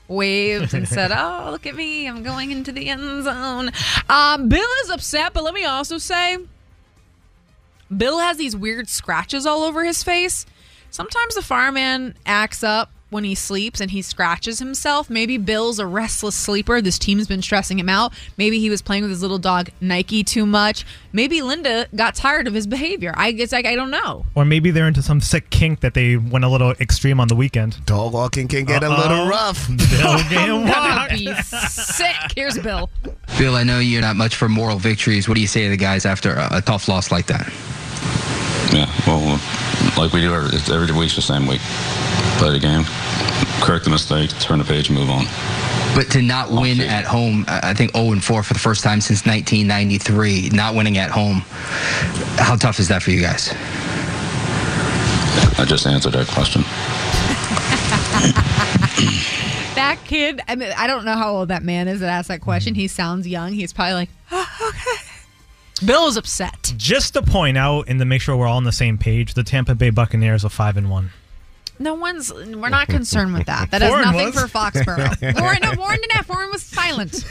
[0.06, 2.06] waved and said, Oh, look at me.
[2.06, 3.72] I'm going into the end zone.
[4.08, 6.38] Um, Bill is upset, but let me also say,
[7.94, 10.46] Bill has these weird scratches all over his face.
[10.90, 15.08] Sometimes the fireman acts up when he sleeps and he scratches himself.
[15.08, 16.80] Maybe Bill's a restless sleeper.
[16.80, 18.12] This team's been stressing him out.
[18.36, 20.84] Maybe he was playing with his little dog Nike too much.
[21.12, 23.14] Maybe Linda got tired of his behavior.
[23.16, 24.26] I guess like I don't know.
[24.34, 27.36] Or maybe they're into some sick kink that they went a little extreme on the
[27.36, 27.84] weekend.
[27.86, 29.00] Dog walking can get a Uh-oh.
[29.08, 29.68] little rough.
[29.68, 31.12] Bill getting I'm walked.
[31.12, 31.32] be
[31.70, 32.16] sick.
[32.34, 32.90] Here's Bill.
[33.38, 35.28] Bill, I know you're not much for moral victories.
[35.28, 37.50] What do you say to the guys after a, a tough loss like that?
[38.72, 39.40] Yeah, well,
[39.96, 41.60] like we do every, it's every week's the same week.
[42.38, 42.84] Play the game,
[43.62, 45.24] correct the mistake, turn the page, and move on.
[45.94, 48.82] But to not win at home, I I think 0 and 4 for the first
[48.82, 51.42] time since 1993, not winning at home.
[52.38, 53.50] How tough is that for you guys?
[55.58, 56.62] I just answered that question.
[59.76, 62.40] That kid, I mean, I don't know how old that man is that asked that
[62.40, 62.74] question.
[62.74, 63.52] He sounds young.
[63.52, 65.05] He's probably like, "Oh, okay.
[65.84, 66.72] Bill is upset.
[66.76, 69.42] Just to point out and to make sure we're all on the same page, the
[69.42, 71.10] Tampa Bay Buccaneers are five and one.
[71.78, 72.32] No one's.
[72.32, 73.70] We're not concerned with that.
[73.70, 74.40] That has nothing was.
[74.40, 75.40] for Foxborough.
[75.40, 76.28] Warren, no, Warren didn't have.
[76.28, 77.22] Warren was silent.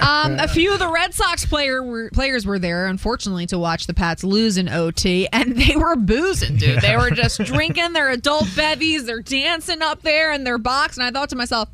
[0.00, 3.88] Um, a few of the Red Sox player were, players were there, unfortunately, to watch
[3.88, 6.80] the Pats lose in OT, and they were boozing, dude.
[6.80, 9.06] They were just drinking their adult bevies.
[9.06, 11.68] They're dancing up there in their box, and I thought to myself,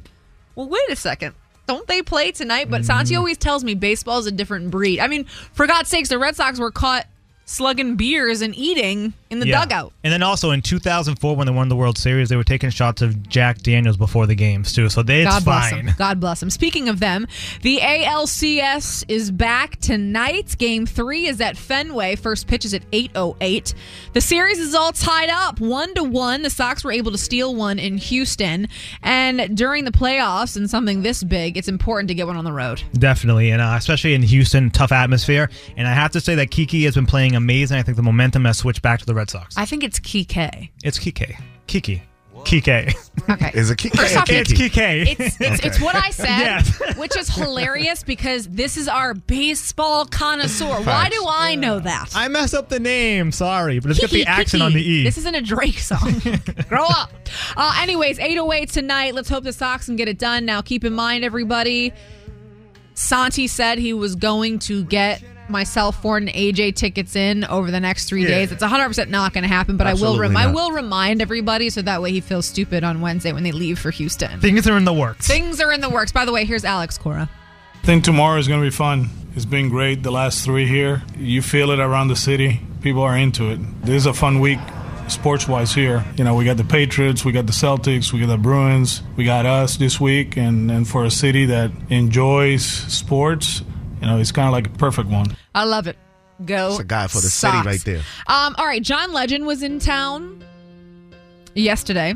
[0.55, 1.35] well, wait a second.
[1.67, 2.71] Don't they play tonight?
[2.71, 3.19] But Santi mm.
[3.19, 5.01] always tells me baseball is a different breed.
[5.01, 7.07] I mean, for God's sakes, the Red Sox were caught
[7.47, 9.61] slugging beers and eating in the Yeah.
[9.61, 9.93] dugout.
[10.03, 13.03] And then also in 2004, when they won the World Series, they were taking shots
[13.03, 14.89] of Jack Daniels before the games too.
[14.89, 15.87] So they, it's God bless fine.
[15.87, 15.95] them.
[15.99, 16.51] God bless them.
[16.51, 17.27] Speaking of them,
[17.63, 20.57] the ALCS is back tonight.
[20.59, 22.17] Game three is at Fenway.
[22.17, 23.75] First pitch is at 8.08.
[24.15, 26.43] The series is all tied up, one to one.
[26.43, 28.69] The Sox were able to steal one in Houston.
[29.03, 32.53] And during the playoffs and something this big, it's important to get one on the
[32.53, 32.83] road.
[32.95, 35.51] Definitely, and uh, especially in Houston, tough atmosphere.
[35.77, 37.79] And I have to say that Kiki has been playing amazing.
[37.79, 39.57] I think the momentum has switched back to the Red Sox.
[39.57, 40.71] I think it's Kike.
[40.83, 41.37] It's Kike.
[41.67, 42.03] Kiki.
[42.45, 42.95] Kike.
[43.31, 43.51] Okay.
[43.55, 43.97] Is it Kike?
[43.97, 45.17] First off, It's Kike.
[45.19, 46.97] It's, it's, it's what I said, Yes.
[46.99, 50.83] which is hilarious because this is our baseball connoisseur.
[50.83, 52.11] Why do I know that?
[52.15, 53.33] I mess up the name.
[53.33, 54.63] Sorry, but it's got the Kiki, accent Kiki.
[54.63, 55.05] on the E.
[55.05, 56.21] This isn't a Drake song.
[56.69, 57.13] Grow up.
[57.57, 59.15] Uh, anyways, 808 tonight.
[59.15, 60.45] Let's hope the Sox can get it done.
[60.45, 61.95] Now, keep in mind, everybody,
[62.95, 67.81] Santi said he was going to get myself, for an AJ tickets in over the
[67.81, 68.29] next three Yeah.
[68.29, 68.53] days.
[68.53, 71.71] It's 100% not going to happen, but I will Absolutely rem- I will remind everybody
[71.71, 74.41] so that way he feels stupid on Wednesday when they leave for Houston.
[74.41, 75.27] Things are in the works.
[75.27, 76.13] Things are in the works.
[76.13, 77.29] By the way, here's Alex Cora.
[77.83, 79.11] I think tomorrow is going to be fun.
[79.37, 81.03] It's been great the last three here.
[81.19, 82.61] You feel it around the city.
[82.81, 83.59] People are into it.
[83.85, 84.59] This is a fun week
[85.09, 86.03] sports wise here.
[86.17, 89.25] You know, we got the Patriots, we got the Celtics, we got the Bruins, we
[89.25, 90.39] got us this week.
[90.39, 93.63] And, and for a city that enjoys sports,
[94.01, 95.37] you know, it's kind of like a perfect one.
[95.55, 95.97] I love it.
[96.45, 96.71] Go.
[96.71, 97.57] It's a guy for the Sox.
[97.57, 98.03] city right there.
[98.27, 100.45] Um, all right, John Legend was in town
[101.55, 102.15] yesterday.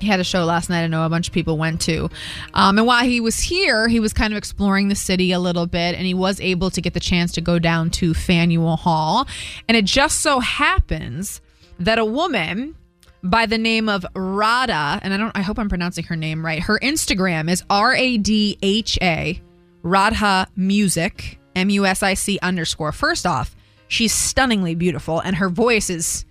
[0.00, 0.82] He had a show last night.
[0.82, 2.10] I know a bunch of people went to.
[2.52, 5.66] Um, and while he was here, he was kind of exploring the city a little
[5.66, 9.26] bit, and he was able to get the chance to go down to Faneuil Hall.
[9.68, 11.40] And it just so happens
[11.78, 12.74] that a woman
[13.22, 16.62] by the name of Radha, and I don't, I hope I'm pronouncing her name right.
[16.62, 19.40] Her Instagram is R A D H A
[19.84, 22.90] Radha Music M U S I C underscore.
[22.90, 23.54] First off,
[23.86, 26.24] she's stunningly beautiful, and her voice is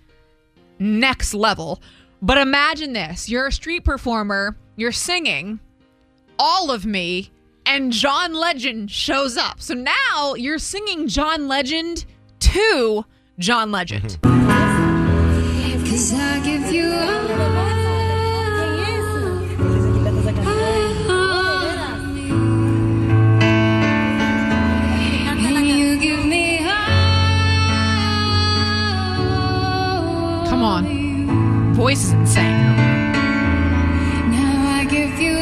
[0.78, 1.80] next level.
[2.20, 5.60] But imagine this: you're a street performer, you're singing,
[6.38, 7.30] all of me,
[7.64, 9.60] and John Legend shows up.
[9.60, 12.04] So now you're singing John Legend
[12.40, 13.04] to
[13.38, 14.18] John Legend.
[31.84, 32.76] Voice is insane.
[34.30, 35.36] Now I give you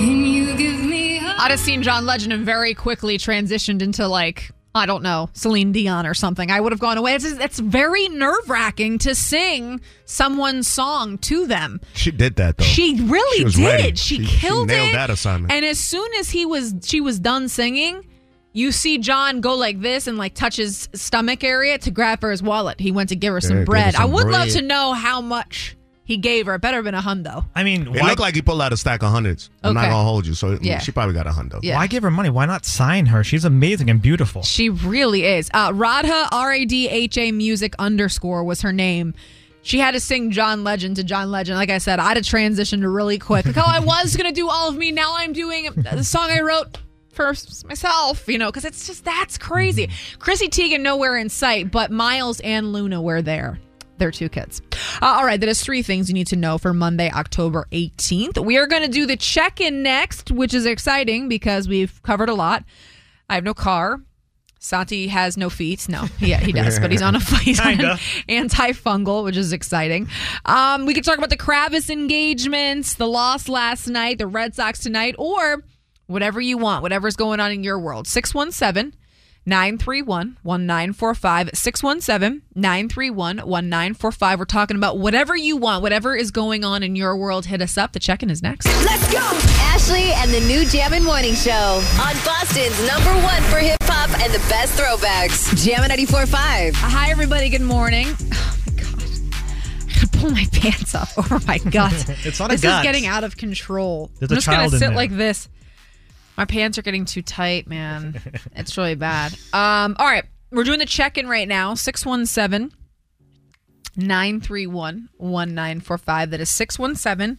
[0.00, 4.50] And you give me I'd have seen John Legend and very quickly transitioned into like
[4.76, 6.50] I don't know Celine Dion or something.
[6.50, 7.14] I would have gone away.
[7.14, 11.80] It's, it's very nerve wracking to sing someone's song to them.
[11.94, 12.64] She did that though.
[12.64, 13.98] She really She did.
[13.98, 14.92] She, She- she killed nailed it.
[14.92, 15.52] that assignment.
[15.52, 18.06] And as soon as he was, she was done singing.
[18.52, 22.30] You see John go like this and like touch his stomach area to grab for
[22.30, 22.80] his wallet.
[22.80, 23.94] He went to give her Yeah, some give her bread.
[23.94, 26.54] I some would love to know how much he gave her.
[26.54, 27.44] It better have been a hundo.
[27.54, 29.50] I mean, It looked like he pulled out a stack of hundreds.
[29.62, 29.90] I'm not Okay.
[29.90, 30.78] gonna hold you, so Yeah.
[30.78, 31.58] she probably got a hundo.
[31.62, 31.76] Yeah.
[31.76, 32.30] Why give her money?
[32.30, 33.22] Why not sign her?
[33.22, 34.42] She's amazing and beautiful.
[34.42, 35.50] She really is.
[35.52, 39.12] Uh, Radha R A D H A Music underscore was her name.
[39.62, 41.58] She had to sing John Legend to John Legend.
[41.58, 43.44] Like I said, I had to transition to really quick.
[43.46, 44.92] Like, oh, I was gonna do all of me.
[44.92, 46.78] Now I'm doing the song I wrote
[47.12, 47.34] for
[47.66, 48.28] myself.
[48.28, 49.90] You know, because it's just that's crazy.
[50.20, 53.58] Chrissy Teigen nowhere in sight, but Miles and Luna were there.
[53.98, 54.60] They're two kids.
[55.00, 58.44] Uh, all right, that is three things you need to know for Monday, October 18th.
[58.44, 62.28] We are going to do the check in next, which is exciting because we've covered
[62.28, 62.64] a lot.
[63.28, 64.00] I have no car.
[64.58, 65.88] Santi has no feet.
[65.88, 70.08] No, yeah, he does, but he's on a he's on an antifungal, which is exciting.
[70.44, 74.80] Um, we could talk about the Kravis engagements, the loss last night, the Red Sox
[74.80, 75.62] tonight, or
[76.06, 78.08] whatever you want, whatever's going on in your world.
[78.08, 78.92] 617
[79.46, 81.50] 931 1945.
[81.54, 84.38] 617 931 1945.
[84.38, 87.46] We're talking about whatever you want, whatever is going on in your world.
[87.46, 87.92] Hit us up.
[87.92, 88.66] The check in is next.
[88.84, 89.20] Let's go!
[89.62, 91.52] Ashley and the new Jammin' Morning Show
[92.00, 95.64] on Boston's number one for hip hop and the best throwbacks.
[95.64, 96.72] Jammin' 94.5.
[96.74, 97.48] Hi, everybody.
[97.48, 98.08] Good morning.
[98.08, 99.02] Oh, my God.
[99.04, 101.92] I gotta pull my pants up over my gut.
[102.24, 102.84] It's not a this gut.
[102.84, 104.10] is getting out of control.
[104.18, 104.96] There's I'm a just gonna child in sit there.
[104.96, 105.48] like this.
[106.36, 108.20] My pants are getting too tight, man.
[108.56, 109.32] it's really bad.
[109.52, 110.24] Um, all right.
[110.50, 111.74] We're doing the check in right now.
[111.74, 112.76] 617
[113.96, 116.30] 931 1945.
[116.30, 117.38] That is 617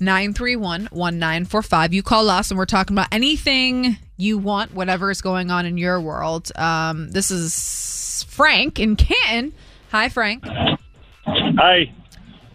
[0.00, 1.92] 931 1945.
[1.92, 5.78] You call us and we're talking about anything you want, whatever is going on in
[5.78, 6.50] your world.
[6.56, 9.52] Um, this is Frank in Canton.
[9.90, 10.44] Hi, Frank.
[11.26, 11.92] Hi.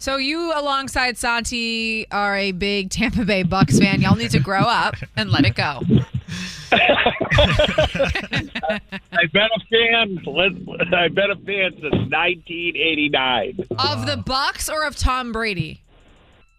[0.03, 4.01] So you, alongside Santi, are a big Tampa Bay Bucks fan.
[4.01, 5.79] Y'all need to grow up and let it go.
[6.73, 6.81] I've
[9.31, 10.19] been a fan.
[10.25, 13.59] let's- I've been a fan since 1989.
[13.79, 15.79] Of the Bucks or of Tom Brady?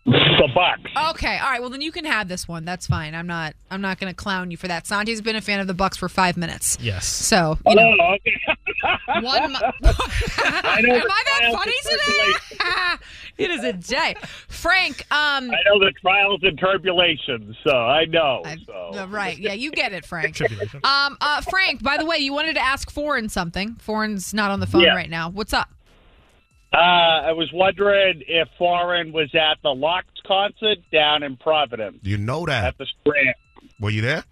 [0.06, 0.82] The Bucks.
[1.16, 1.60] Okay, all right.
[1.60, 2.64] Well, then you can have this one.
[2.66, 3.14] That's fine.
[3.14, 3.54] I'm not.
[3.70, 4.86] I'm not going to clown you for that.
[4.86, 6.76] Santi's been a fan of the Bucks for five minutes.
[6.80, 7.06] Yes.
[7.06, 8.36] So oh, you know, Oh, okay.
[9.22, 9.52] one.
[9.52, 12.32] Mo- I Am I that funny today?
[13.38, 14.14] it is a day.
[14.48, 15.00] Frank.
[15.10, 15.50] Um.
[15.50, 18.42] I know the trials and tribulations, so I know.
[18.66, 18.90] so.
[18.94, 19.38] uh, Right.
[19.38, 20.40] Yeah, you get it, Frank.
[20.84, 21.16] Um.
[21.20, 21.40] Uh.
[21.42, 21.82] Frank.
[21.82, 23.74] By the way, you wanted to ask Foreign something.
[23.76, 24.94] Foreign's not on the phone Yeah.
[24.94, 25.28] right now.
[25.30, 25.68] What's up?
[26.72, 32.16] Uh, I was wondering if Foreign was at the Lox concert down in Providence You
[32.18, 32.64] know that.
[32.64, 33.34] at the Strand.
[33.78, 34.24] Were you there?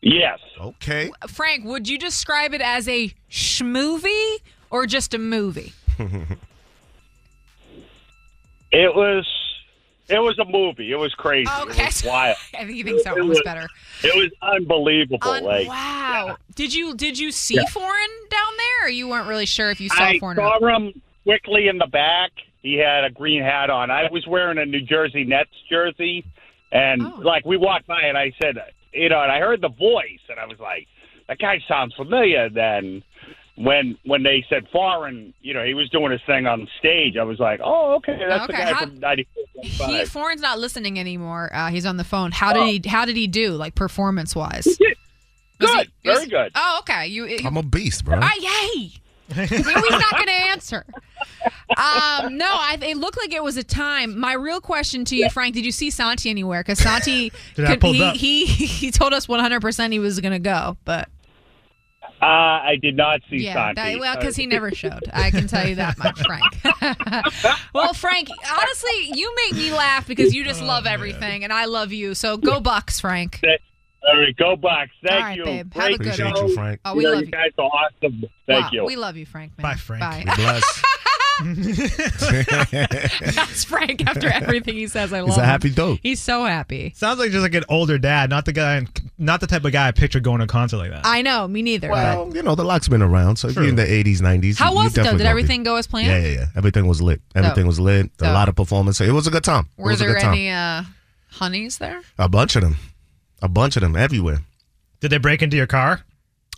[0.00, 0.38] Yes.
[0.60, 1.10] Okay.
[1.26, 4.36] Frank, would you describe it as a schmovie
[4.70, 5.72] or just a movie?
[8.72, 9.26] It was.
[10.10, 10.90] It was a movie.
[10.90, 11.50] It was crazy.
[11.60, 11.82] Okay.
[11.82, 12.36] It was wild.
[12.54, 13.14] I think you think so.
[13.14, 13.68] It was better.
[14.02, 15.18] It was unbelievable.
[15.28, 16.36] Un- like wow.
[16.54, 17.66] Did you did you see Yeah.
[17.66, 20.38] Foreign down there, or you weren't really sure if you saw I Foreign?
[20.38, 22.30] or saw him quickly in the back.
[22.62, 23.90] He had a green hat on.
[23.90, 26.24] I was wearing a New Jersey Nets jersey,
[26.72, 27.20] and Oh.
[27.22, 28.56] like we walked by, and I said,
[28.94, 30.86] you know, and I heard the voice, and I was like,
[31.28, 32.48] that guy sounds familiar.
[32.48, 33.02] Then
[33.58, 37.16] when when they said foreign, you know, he was doing his thing on stage.
[37.16, 39.86] I was like, oh, okay, that's the Okay, guy how- from '94.
[39.88, 41.50] He Foreign's not listening anymore.
[41.52, 42.30] Uh, he's on the phone.
[42.30, 44.68] How did he How did he do, like performance wise?
[45.58, 46.52] Good, very good.
[46.54, 47.08] Oh, okay.
[47.08, 47.26] You.
[47.26, 48.20] you I'm a beast, bro.
[48.22, 48.92] Ah, yay!
[49.34, 50.84] He's not going to answer.
[51.76, 54.18] Um, no, I, it looked like it was a time.
[54.18, 56.60] My real question to you, Frank, did you see Santi anywhere?
[56.60, 60.76] Because Santi, could- he, he he told us 100 percent he was going to go,
[60.84, 61.08] but
[62.20, 63.74] Uh, I did not see yeah, Santi.
[63.94, 65.04] that, well, because he Uh, never showed.
[65.12, 66.44] I can tell you that much, Frank.
[67.74, 71.66] well, Frank, honestly, you make me laugh because you Oh, just love everything, and I
[71.66, 72.14] love you.
[72.14, 73.40] So go Bucks, Frank.
[74.02, 74.90] All right, go Bucks.
[75.06, 75.44] Thank All right, you.
[75.44, 75.74] babe.
[75.74, 76.46] Have a good Appreciate show.
[76.46, 76.80] you, Frank.
[76.84, 77.32] Oh, we You know, love you you.
[77.32, 78.24] guys are awesome.
[78.46, 78.84] Thank Wow, you.
[78.84, 79.52] We love you, Frank.
[79.58, 79.62] Man.
[79.62, 80.26] Bye, Frank.
[80.26, 80.60] Bye.
[81.44, 81.54] You're
[82.44, 83.34] blessed.
[83.34, 85.12] That's Frank after everything he says.
[85.12, 85.98] I love He's a happy dope.
[86.02, 86.92] He's so happy.
[86.96, 88.86] Sounds like just like an older dad, not the guy,
[89.18, 91.02] not the type of guy I picture going to a concert like that.
[91.04, 91.88] I know, me neither.
[91.90, 93.36] Well, you know, the Lox been around.
[93.36, 94.58] So if you're in the 80s, 90s.
[94.58, 95.16] How you- was you it though?
[95.18, 96.08] Did everything be- go as planned?
[96.08, 96.46] Yeah, yeah, yeah.
[96.56, 97.20] Everything was lit.
[97.34, 98.10] Everything was lit.
[98.20, 99.00] A lot of performance.
[99.00, 99.68] It was a good time.
[99.78, 100.82] It Were was a there any uh,
[101.30, 102.00] honeys there?
[102.18, 102.76] A bunch of them.
[103.42, 104.40] A bunch of them everywhere.
[105.00, 106.02] Did they break into your car?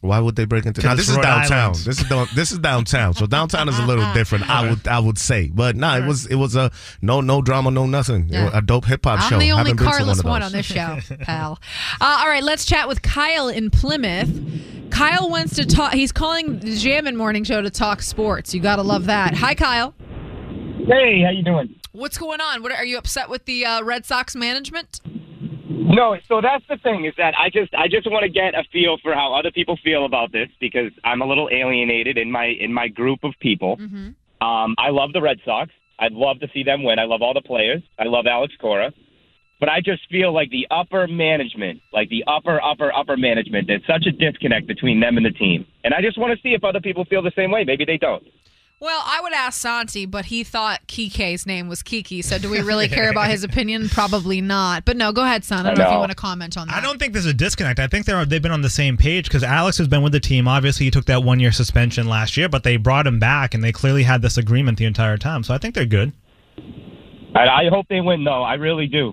[0.01, 0.81] Why would they break into?
[0.83, 1.59] Now this is Rhode downtown.
[1.59, 1.77] Island.
[1.77, 3.13] This is down, this is downtown.
[3.15, 4.49] So downtown is a little different.
[4.49, 6.71] I would I would say, but no, it was it was a
[7.03, 8.29] no no drama, no nothing.
[8.31, 8.51] Yeah.
[8.53, 9.25] a dope hip hop show.
[9.25, 9.39] I'm show.
[9.39, 11.61] the only Haven't been to carless one, one, on this show, pal.
[12.01, 14.31] Uh, all right, let's chat with Kyle in Plymouth.
[14.91, 15.93] Kyle wants to talk.
[15.93, 18.55] He's calling the Jammin' Morning Show to talk sports.
[18.55, 19.35] You got to love that.
[19.35, 19.95] Hi, Kyle.
[20.87, 21.75] Hey, how you doing?
[21.93, 22.63] What's going on?
[22.63, 25.01] What are you upset with the uh, Red Sox management?
[25.81, 28.65] No, so that's the thing is that I just I just want to get a
[28.73, 32.47] feel for how other people feel about this because I'm a little alienated in my
[32.47, 33.77] in my group of people.
[34.43, 35.71] Um, I love the Red Sox.
[35.99, 36.99] I'd love to see them win.
[36.99, 37.83] I love all the players.
[37.99, 38.93] I love Alex Cora.
[39.59, 43.85] But I just feel like the upper management, like the upper, upper, upper management, there's
[43.87, 45.67] such a disconnect between them and the team.
[45.85, 47.65] And I just want to see if other people feel the same way.
[47.65, 48.23] Maybe they don't.
[48.83, 52.23] Well, I would ask Santi, but he thought Kike's name was Kiki.
[52.23, 53.89] So, do we really care about his opinion?
[53.93, 54.87] Probably not.
[54.87, 55.67] But no, go ahead, son.
[55.67, 56.77] I don't know if you want to comment on that.
[56.77, 57.79] I don't think there's a disconnect.
[57.79, 60.21] I think they're they've been on the same page because Alex has been with the
[60.21, 60.49] team.
[60.49, 63.63] Obviously, he took that one year suspension last year, but they brought him back and
[63.63, 65.43] they clearly had this agreement the entire time.
[65.43, 66.15] So I think they're good.
[67.35, 68.43] I, I hope they win, though.
[68.43, 69.13] I really do.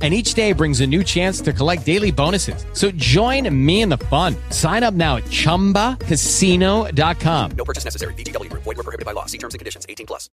[0.00, 2.64] And each day brings a new chance to collect daily bonuses.
[2.72, 4.36] So join me in the fun.
[4.50, 7.50] Sign up now at chumbacasino.com.
[7.56, 8.14] No purchase necessary.
[8.14, 8.62] VGW Group.
[8.62, 9.26] Void were prohibited by law.
[9.26, 9.86] See terms and conditions.
[9.88, 10.30] 18 plus.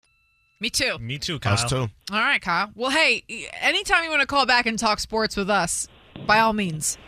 [0.58, 0.98] Me too.
[0.98, 1.52] Me too, Kyle.
[1.54, 1.88] Us too.
[2.12, 2.70] All right, Kyle.
[2.76, 3.24] Well, hey,
[3.60, 5.88] anytime you want to call back and talk sports with us,
[6.26, 6.98] by all means.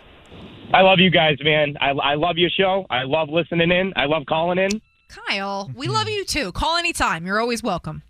[0.72, 1.76] I love you guys, man.
[1.80, 2.84] I, I love your show.
[2.90, 3.92] I love listening in.
[3.94, 4.80] I love calling in.
[5.08, 5.94] Kyle, we mm-hmm.
[5.94, 6.50] love you too.
[6.50, 7.26] Call anytime.
[7.26, 8.02] You're always welcome.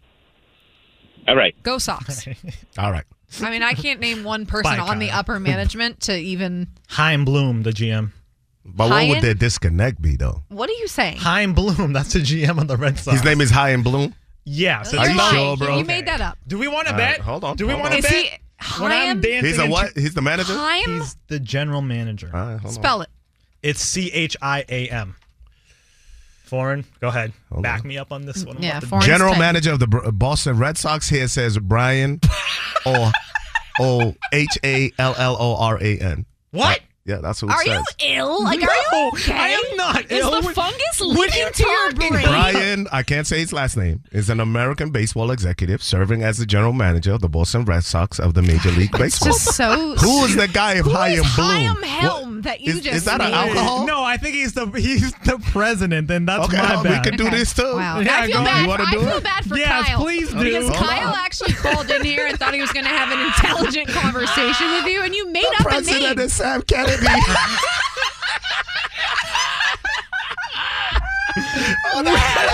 [1.29, 1.55] All right.
[1.63, 2.27] Go Sox.
[2.79, 3.05] All right.
[3.43, 6.69] I mean, I can't name one person Bye, on the upper management to even.
[6.89, 8.11] Chaim Bloom, the GM.
[8.67, 9.09] But what Hyen?
[9.11, 10.43] would their disconnect be though?
[10.49, 11.19] What are you saying?
[11.19, 13.17] Chaim Bloom, that's the GM on the Red Sox.
[13.19, 14.15] His name is High and Bloom.
[14.45, 14.83] Yeah.
[14.83, 15.35] So Are You're lying.
[15.35, 15.79] sure, bro?
[15.79, 16.39] You made that up.
[16.47, 17.19] Do we want to All bet?
[17.19, 18.05] right, hold on, Do we hold want to on.
[18.05, 18.41] Is bet?
[18.77, 19.21] he When I'm Chaim?
[19.21, 19.93] dancing He's a into- what?
[19.97, 20.55] He's the manager.
[20.55, 21.01] Chaim?
[21.01, 22.31] He's the general manager.
[22.33, 22.71] All right, hold on.
[22.73, 23.11] Spell it.
[23.63, 25.17] It's C H I A M.
[26.45, 26.85] Foreign.
[27.01, 27.33] Go ahead.
[27.51, 28.59] Back me up on this one.
[28.59, 29.41] I'm Yeah, about to- foreign General type.
[29.41, 32.21] manager of the Br- Boston Red Sox here says Brian
[32.87, 33.13] or
[33.81, 36.27] O H A L L O R A N.
[36.51, 36.81] What?
[37.07, 37.85] Yeah, that's what it Are says.
[38.01, 38.45] you ill?
[38.45, 39.35] Like, are you okay?
[39.35, 40.41] I am not Is ill.
[40.41, 42.25] the fungus what are leaking you to your talking brain?
[42.27, 46.47] Brian, I can't say his last name, is an American baseball executive serving as the
[46.47, 49.29] general manager of the Boston Red Sox of the Major League Baseball.
[49.35, 49.95] just so.
[50.01, 51.47] Who is the guy of Who Chaim is Bloom?
[51.51, 53.57] Chaim What- Helm that you is- just is that an named?
[53.57, 53.87] alcohol?
[53.87, 57.05] No, I think he's the he's the president, and that's Okay, my we bad.
[57.05, 57.37] can do Okay.
[57.37, 57.63] this too.
[57.77, 58.01] Wow.
[58.01, 58.63] Yeah, I feel go bad.
[58.63, 59.25] You wanna I do feel it?
[59.25, 60.01] bad for Yes, Kyle.
[60.01, 60.39] please do.
[60.43, 61.15] Because Hold Kyle on.
[61.19, 64.87] actually called in here and thought he was going to have an intelligent conversation with
[64.87, 65.69] you, and you made The up a name.
[65.85, 66.27] president name.
[66.27, 66.94] is Sam Kennedy.
[71.87, 72.51] Oh my God.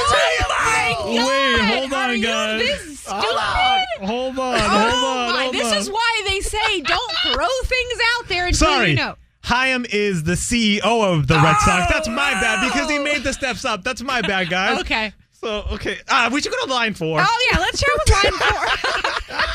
[1.07, 2.61] Wait, hold Are on, guys.
[2.61, 3.17] this stupid?
[3.25, 5.43] Hold on, hold on, Oh hold my!
[5.43, 5.79] hold This on.
[5.79, 8.91] is why they say don't throw things out there until Sorry.
[8.91, 9.17] you know.
[9.43, 11.91] Chaim is the CEO of the Red Sox.
[11.93, 13.83] That's my bad because he made the steps up.
[13.83, 14.79] That's my bad, guys.
[14.81, 15.13] Okay.
[15.33, 17.19] So okay, uh, we should go to line four.
[17.21, 18.59] Oh yeah, let's share with line four.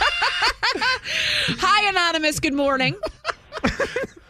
[1.62, 2.40] Hi, anonymous.
[2.40, 2.96] Good morning.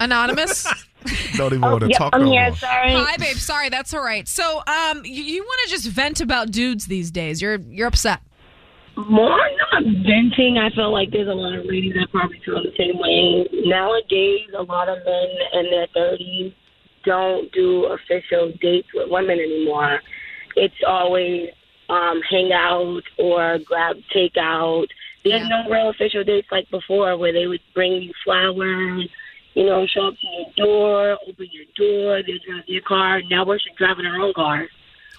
[0.00, 0.66] Anonymous.
[1.36, 2.48] Don't even want to yep, talk I'm no here.
[2.48, 2.56] more.
[2.56, 2.92] Sorry.
[2.92, 3.36] Hi, babe.
[3.36, 4.26] Sorry, that's all right.
[4.26, 7.40] So, um, you, you want to just vent about dudes these days?
[7.40, 8.20] You're you're upset.
[8.96, 9.38] More
[9.72, 10.58] not venting.
[10.58, 13.48] I feel like there's a lot of ladies that probably feel the same way.
[13.64, 16.54] Nowadays, a lot of men in their 30s
[17.04, 20.00] don't do official dates with women anymore.
[20.56, 21.48] It's always
[21.88, 24.86] um, hang out or grab takeout.
[25.24, 29.08] There's no real official dates like before where they would bring you flowers,
[29.54, 33.20] you know, show up to your door, open your door, they drive your car.
[33.30, 34.70] Now we're driving our own cars.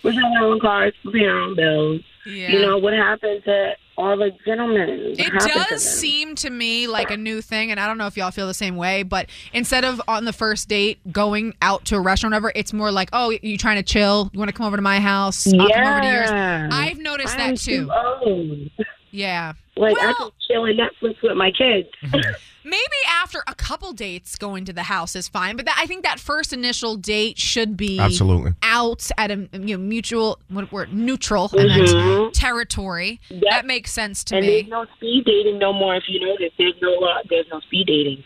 [0.04, 2.02] We're driving our own cars, we're paying our own bills.
[2.26, 2.50] Yeah.
[2.50, 4.88] You know, what happened to all the gentlemen?
[4.90, 7.98] What It happened to does seem to me like a new thing, and I don't
[7.98, 9.02] know if y'all feel the same way.
[9.04, 12.74] But instead of on the first date going out to a restaurant, or whatever, it's
[12.74, 14.30] more like, oh, you trying to chill?
[14.34, 15.48] You want to come over to my house?
[15.52, 16.30] I'll come over to yours.
[16.30, 16.70] Yeah.
[16.72, 18.70] I've noticed I'm that too.
[19.12, 19.54] Yeah.
[19.76, 21.88] Like I Well- can chill and Netflix with my kids.
[22.64, 25.56] Maybe after a couple dates, going to the house is fine.
[25.56, 28.54] But that, I think that first initial date should be Absolutely.
[28.62, 32.26] out at a you know mutual what word neutral Mhm.
[32.26, 33.20] and territory.
[33.50, 34.62] That makes sense to and me.
[34.62, 35.96] there's no speed dating no more.
[35.96, 38.24] If you notice, there's no uh, there's no speed dating.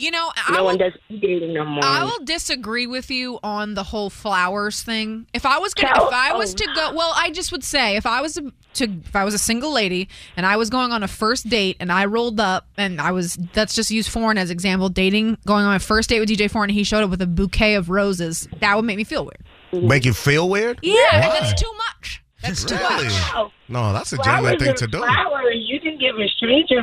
[0.00, 1.84] You know, I will, one does speed dating no more.
[1.84, 5.26] I will disagree with you on the whole flowers thing.
[5.34, 6.56] If I was gonna, Cow- if I was oh.
[6.58, 8.38] to go, well, I just would say if I was
[8.74, 11.48] to, to, if I was a single lady and I was going on a first
[11.48, 15.38] date and I rolled up and I was, let's just use Foreign as example, dating,
[15.46, 17.74] going on my first date with DJ Foreign and he showed up with a bouquet
[17.74, 19.84] of roses, that would make me feel weird.
[19.86, 20.78] Make you feel weird?
[20.82, 21.40] Yeah, Why?
[21.40, 22.22] that's too much.
[22.42, 23.50] That's too much.
[23.68, 24.98] No, that's a Flowers gentleman thing to do.
[24.98, 26.82] Flowers, you can give a stranger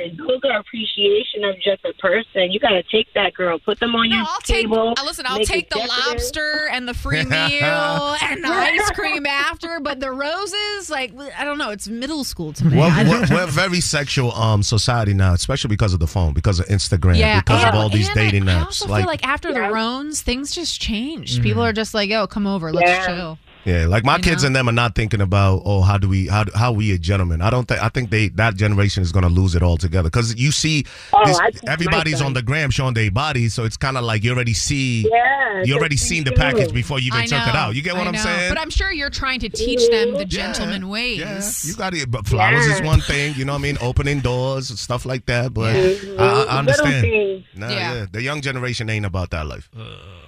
[0.00, 0.16] flowers.
[0.42, 2.50] Those are appreciation of just a person.
[2.52, 4.94] You got to take that girl, put them on your I'll table.
[4.98, 6.06] uh, listen, I'll take the decorative.
[6.06, 11.44] lobster and the free meal and the ice cream after, but the roses, like I
[11.44, 12.76] don't know, it's middle school to me.
[12.76, 16.66] We're, we're, we're very sexual um society now, especially because of the phone, because of
[16.66, 18.66] Instagram, yeah, because of all these dating I, I apps.
[18.66, 21.40] also like, feel like after the Rones, things just changed.
[21.40, 21.42] Mhm.
[21.42, 23.06] People are just like, "Yo, come over, let's Yeah.
[23.06, 24.48] chill." Yeah, like my you kids know?
[24.48, 26.98] and them are not thinking about oh how do we how do- how we a
[26.98, 27.42] gentleman.
[27.42, 30.50] I don't think I think they that generation is gonna lose it altogether because you
[30.52, 33.76] see Oh, this, I think my everybody's on the gram showing their bodies, so it's
[33.76, 37.26] kind of like you already see Yeah, you already seen the package before you even
[37.26, 37.74] took it out.
[37.74, 38.50] You get what I am saying?
[38.50, 41.18] But I'm sure you're trying to teach them the gentleman ways.
[41.18, 42.10] Yeah, you got it.
[42.10, 43.78] But flowers is one thing, you know what I mean?
[43.80, 45.52] Opening doors, stuff like that.
[45.54, 46.14] But Yeah.
[46.18, 47.44] I, I understand.
[47.54, 47.94] Nah, Yeah.
[47.94, 48.06] yeah.
[48.10, 49.68] The young generation ain't about that life.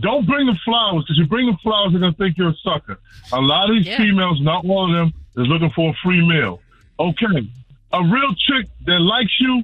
[0.00, 2.98] don't bring the flowers because you bring the flowers, they're gonna think you're a sucker.
[3.32, 3.98] A lot of these Yeah.
[3.98, 6.60] females, not one of them, is looking for a free meal.
[6.98, 7.48] Okay,
[7.92, 9.62] a real chick that likes you,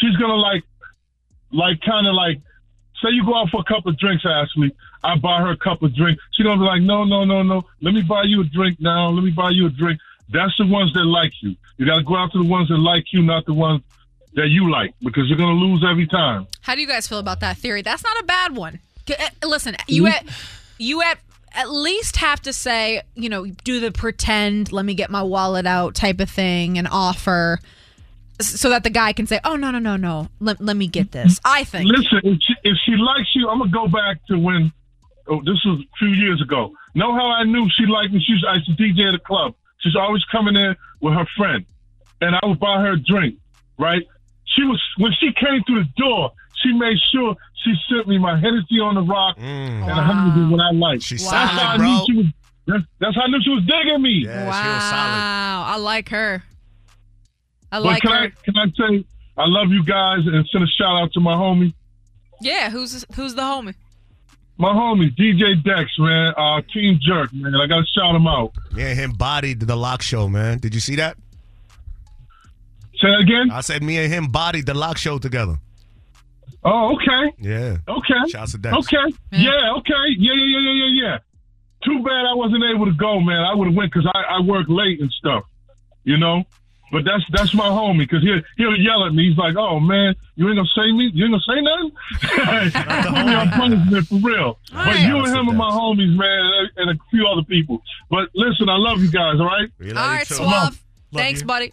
[0.00, 0.64] she's gonna like,
[1.52, 2.40] like kind of like,
[3.02, 4.74] say you go out for a couple of drinks, Ashley.
[5.02, 6.22] I buy her a couple of drinks.
[6.32, 7.62] She's gonna be like, no, no, no, no.
[7.80, 9.08] Let me buy you a drink now.
[9.08, 9.98] Let me buy you a drink.
[10.28, 11.56] That's the ones that like you.
[11.78, 13.82] You gotta go out to the ones that like you, not the ones
[14.34, 16.46] that you like, because you're gonna lose every time.
[16.60, 17.82] How do you guys feel about that theory?
[17.82, 18.80] That's not a bad one.
[19.08, 20.24] Uh, Listen, you at
[20.78, 21.18] you at
[21.52, 25.66] at least have to say, you know, do the pretend, let me get my wallet
[25.66, 27.58] out type of thing and offer
[28.46, 30.28] so that the guy can say, "Oh no, no, no, no.
[30.40, 31.88] Let, let me get this." I think.
[31.88, 34.72] Listen, if she, if she likes you, I'm gonna go back to when.
[35.28, 36.72] Oh, this was a few years ago.
[36.94, 38.20] Know how I knew she liked me?
[38.20, 39.54] She was, I used to DJ at a club.
[39.78, 41.64] She's always coming in with her friend,
[42.20, 43.38] and I would buy her a drink.
[43.78, 44.02] Right?
[44.44, 46.32] She was when she came through the door.
[46.62, 49.42] She made sure she sent me my Hennessy on the rock mm.
[49.42, 51.00] and a hundred of what I like.
[51.02, 52.04] She's that's how I solid, knew bro.
[52.06, 52.26] she was.
[52.66, 54.26] That's, that's how I knew she was digging me.
[54.26, 56.42] wow, I like her.
[57.72, 58.16] I But like can her.
[58.18, 59.04] I can I say
[59.36, 61.72] I love you guys and send a shout out to my homie.
[62.40, 63.74] Yeah, who's who's the homie?
[64.58, 67.54] My homie, DJ Dex, man, uh, Team Jerk, man.
[67.54, 68.52] I gotta shout him out.
[68.72, 70.58] Me and him bodied the Lox show, man.
[70.58, 71.16] Did you see that?
[73.00, 73.50] Say that again?
[73.50, 75.58] I said me and him bodied the Lox show together.
[76.62, 77.32] Oh, okay.
[77.40, 77.78] Yeah.
[77.88, 78.28] Okay.
[78.30, 78.76] Shouts to Dex.
[78.76, 79.14] Okay.
[79.32, 79.94] Yeah, okay.
[80.18, 81.18] Yeah, yeah, yeah, yeah, yeah, yeah.
[81.82, 83.40] Too bad I wasn't able to go, man.
[83.40, 85.44] I would have went because I, I work late and stuff,
[86.04, 86.44] you know?
[86.92, 89.28] But that's that's my homie because he'll, he'll yell at me.
[89.28, 91.10] He's like, oh, man, you ain't going to say me?
[91.14, 93.14] You ain't going to say nothing?
[93.14, 94.58] Put me on punishment for real.
[94.72, 97.82] But you and him are my homies, man, and a few other people.
[98.10, 99.70] But listen, I love you guys, all right?
[99.88, 100.82] All right, Suave.
[101.12, 101.72] Thanks, buddy.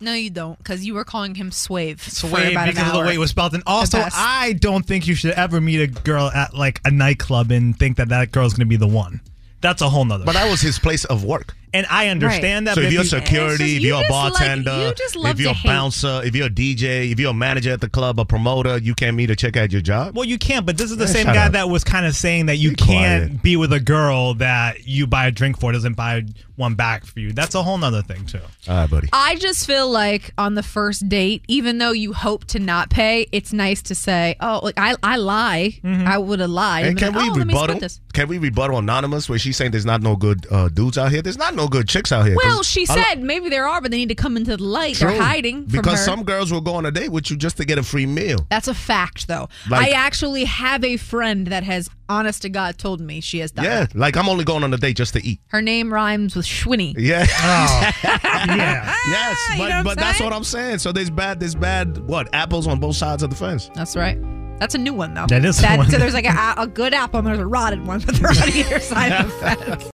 [0.00, 1.98] No, you don't, because you were calling him Swave.
[1.98, 3.52] for Sway about an because of the way it was spelled.
[3.54, 3.98] And also.
[4.12, 7.96] I don't think you should ever meet a girl at like a nightclub and think
[7.96, 9.20] that that girl's going to be the one.
[9.60, 10.24] That's a whole nother.
[10.24, 11.56] But that was his place of work.
[11.74, 12.74] And I understand that.
[12.76, 15.40] So if you're you- security, if you you're a just like- bartender, you just if
[15.40, 15.68] you're a to hate.
[15.68, 18.94] bouncer, if you're a DJ, if you're a manager at the club, a promoter, you
[18.94, 20.16] can't meet a chick at your job.
[20.16, 21.52] Well, you can't, but this is the Man, same guy up.
[21.52, 23.42] that was kind of saying that you Be can't quiet.
[23.42, 26.24] be with a girl that you buy a drink for doesn't buy
[26.56, 27.32] one back for you.
[27.32, 28.40] That's a whole nother thing too.
[28.68, 29.08] All right, buddy.
[29.12, 33.26] I just feel like on the first date, even though you hope to not pay,
[33.30, 35.78] it's nice to say, "Oh, like I, I lie.
[35.84, 37.88] I would have lied." And And can like, we oh, let me split rebuttal?
[38.12, 41.22] Can we rebuttal anonymous where she's saying there's not no good uh, dudes out here?
[41.22, 42.36] There's not no good chicks out here.
[42.42, 44.62] Well, she a lo- said maybe there are, but they need to come into the
[44.62, 44.94] light.
[44.96, 45.10] True.
[45.10, 46.04] They're hiding from because her.
[46.04, 48.46] some girls will go on a date with you just to get a free meal.
[48.50, 49.48] That's a fact, though.
[49.68, 53.50] Like- I actually have a friend that has, honest to God, told me she has
[53.50, 53.64] done.
[53.64, 53.94] Yeah, that.
[53.94, 55.40] like I'm only going on a date just to eat.
[55.48, 56.94] Her name rhymes with Schwinny.
[56.96, 57.00] Oh.
[58.08, 58.56] Yeah.
[58.56, 58.96] yeah.
[59.08, 60.30] Yes, you but, know what I'm but that's saying?
[60.30, 60.78] what I'm saying.
[60.78, 63.70] So there's bad, there's bad, what apples on both sides of the fence.
[63.74, 64.18] That's right.
[64.58, 65.26] That's a new one, though.
[65.26, 65.88] That is that, one.
[65.90, 68.36] So there's like a, a good apple and there's a rotted one, but they're on
[68.48, 69.90] either side of the fence.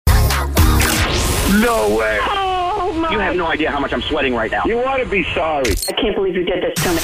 [1.49, 2.19] No way.
[2.21, 4.65] Oh, you have no idea how much I'm sweating right now.
[4.65, 5.71] You want to be sorry.
[5.87, 6.99] I can't believe you did this to me.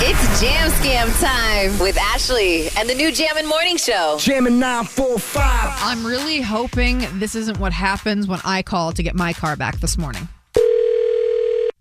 [0.00, 4.16] It's Jam Scam time with Ashley and the new Jammin' Morning Show.
[4.20, 5.42] Jamming 945.
[5.44, 9.80] I'm really hoping this isn't what happens when I call to get my car back
[9.80, 10.28] this morning.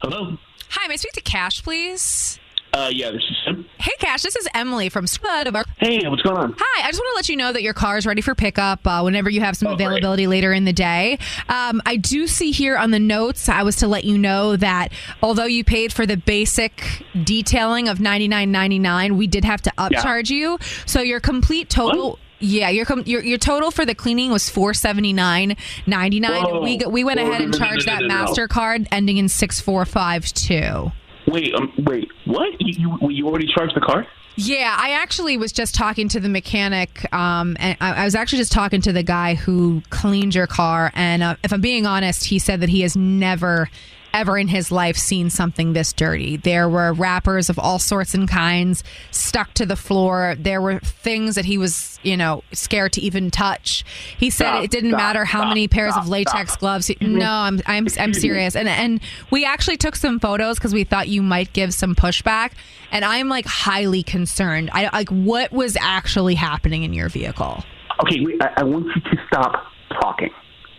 [0.01, 0.38] Hello.
[0.70, 2.39] Hi, may I speak to Cash, please?
[2.74, 3.65] Uh, yeah, this is Sim.
[3.80, 5.47] Hey, Cash, this is Emily from Spud.
[5.47, 6.55] Of our Hey, what's going on?
[6.57, 8.86] Hi, I just want to let you know that your car is ready for pickup
[8.86, 11.18] uh, whenever you have some availability later in the day.
[11.49, 14.91] Um, I do see here on the notes, I was to let you know that
[15.24, 19.61] although you paid for the basic detailing of ninety nine ninety nine, we did have
[19.63, 20.59] to upcharge you.
[20.86, 22.20] So your complete total.
[22.39, 25.57] Yeah, your, com- your your total for the cleaning was four seventy nine
[25.88, 26.61] ninety nine.
[26.61, 28.01] We we went Whoa, ahead and charged that.
[28.03, 30.91] Mastercard ending in six four five two.
[31.28, 32.59] Wait, um, wait, what?
[32.59, 34.07] You, you you already charged the car?
[34.39, 38.38] Yeah, I actually was just talking to the mechanic, um, and I, I was actually
[38.38, 40.91] just talking to the guy who cleaned your car.
[40.93, 43.67] And uh, if I'm being honest, he said that he has never,
[44.18, 46.38] ever in his life seen something this dirty.
[46.38, 50.36] There were wrappers of all sorts and kinds stuck to the floor.
[50.39, 53.86] There were things that he was, you know, scared to even touch.
[54.18, 56.91] He said Stop, it didn't stop, matter how stop, many pairs of latex gloves.
[56.99, 58.55] No, I'm I'm I'm serious.
[58.55, 58.99] And and
[59.30, 62.53] we actually took some photos because we thought you might give some pushback.
[62.91, 64.72] And I'm like highly concerned.
[64.74, 67.63] I like what was actually happening in your vehicle.
[68.01, 69.68] Okay, I, I want you to stop
[70.01, 70.30] talking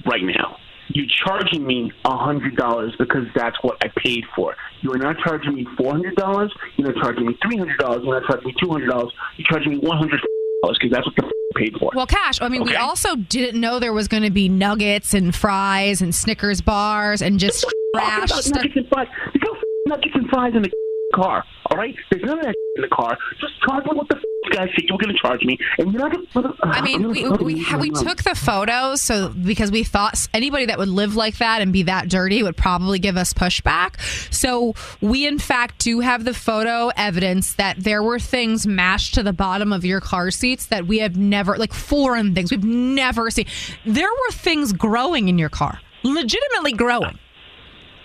[0.07, 0.57] right now.
[0.99, 4.57] You're charging me a hundred dollars because that's what I paid for.
[4.81, 6.53] You are not charging me four hundred dollars.
[6.77, 8.03] You're not charging me three hundred dollars.
[8.05, 9.13] You're not charging me two hundred dollars.
[9.37, 10.21] You're charging me one hundred
[10.63, 11.93] dollars because that's what the f- paid for.
[11.95, 15.33] Well, Cash, I mean, we also didn't know there was going to be nuggets and
[15.33, 18.31] fries and Snickers bars and just trash.
[18.31, 19.07] Nuggets and fries.
[19.33, 20.71] There's no f- nuggets and fries in the
[21.15, 21.45] car.
[21.71, 23.17] All right, there's none of that in the car.
[23.41, 25.93] Just charge me what the f- guys said you were going to charge me, and
[25.93, 26.55] you're not going to.
[26.63, 30.79] I mean, we we, ha- we took the photos so because we thought anybody that
[30.79, 34.01] would live like that and be that dirty would probably give us pushback.
[34.33, 39.23] So we in fact do have the photo evidence that there were things mashed to
[39.23, 43.31] the bottom of your car seats that we have never like foreign things we've never
[43.31, 43.47] seen.
[43.85, 47.19] There were things growing in your car, legitimately growing.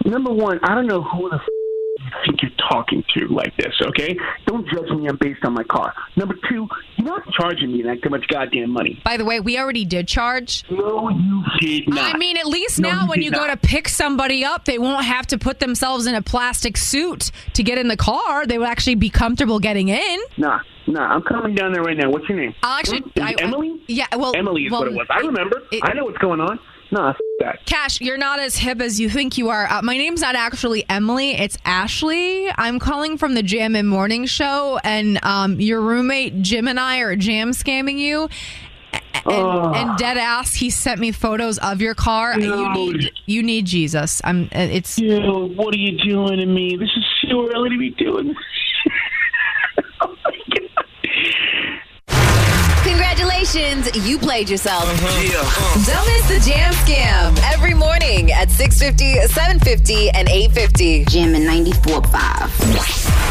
[0.06, 1.48] Number one, I don't know who the f-
[2.26, 4.18] think you're talking to like this, okay?
[4.46, 5.94] Don't judge me on based on my car.
[6.16, 9.02] Number two, you're not charging me that much goddamn money.
[9.04, 10.64] By the way, we already did charge.
[10.70, 12.16] No, you did not.
[12.16, 14.78] I mean, at least No, now you when you go to pick somebody up, they
[14.78, 18.46] won't have to put themselves in a plastic suit to get in the car.
[18.46, 20.20] They will actually be comfortable getting in.
[20.38, 22.10] Nah, nah, I'm coming down there right now.
[22.10, 22.54] What's your name?
[22.64, 23.82] I'll actually- I- I- Emily?
[23.88, 25.08] yeah, well- Emily is well, what it was.
[25.10, 25.64] I remember.
[25.72, 26.60] it- I know what's going on.
[26.98, 27.66] F- that.
[27.66, 29.68] Cash, you're not as hip as you think you are.
[29.70, 32.48] Uh, my name's not actually Emily, it's Ashley.
[32.58, 37.16] I'm calling from the Jammin' Morning Show, and um, your roommate Jim and I are
[37.16, 38.30] jam scamming you.
[38.94, 39.74] A- And, Oh.
[39.74, 42.38] and dead ass, he sent me photos of your car.
[42.40, 44.22] You need you need Jesus.
[44.24, 44.46] I'm.
[44.54, 46.76] uh, It's Yo, what are you doing to me?
[46.78, 48.38] This is too early to be doing this.
[52.94, 54.84] Congratulations, you played yourself.
[54.84, 55.40] Uh-huh.
[55.42, 55.82] Uh-huh.
[55.90, 61.10] Don't miss the Jam Scam every morning at 6.50, 7.50, and 8.50.
[61.10, 62.14] Jammin' 94.5.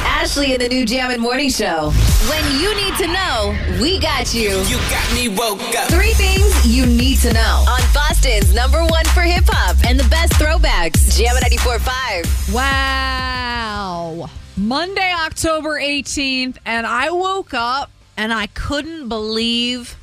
[0.04, 1.92] Ashley in the new Jammin' Morning Show.
[2.28, 4.50] When you need to know, we got you.
[4.66, 5.88] You got me woke up.
[5.92, 10.08] Three things you need to know on Boston's number one for hip hop and the
[10.08, 11.16] best throwbacks.
[11.16, 12.52] Jam at 94.5.
[12.52, 14.28] Wow.
[14.56, 19.96] Monday, October 18th, and I woke up and I couldn't believe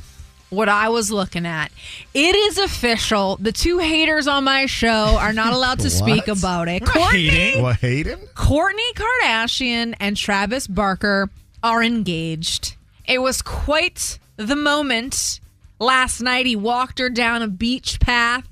[0.50, 1.72] what I was looking at.
[2.14, 3.38] It is official.
[3.38, 6.84] The two haters on my show are not allowed to speak about it.
[6.84, 7.62] Kourtney.
[7.62, 8.18] What, hating?
[8.36, 11.30] Kourtney Kardashian and Travis Barker
[11.64, 12.76] are engaged.
[13.08, 15.40] It was quite the moment
[15.80, 16.46] last night.
[16.46, 18.48] He walked her down a beach path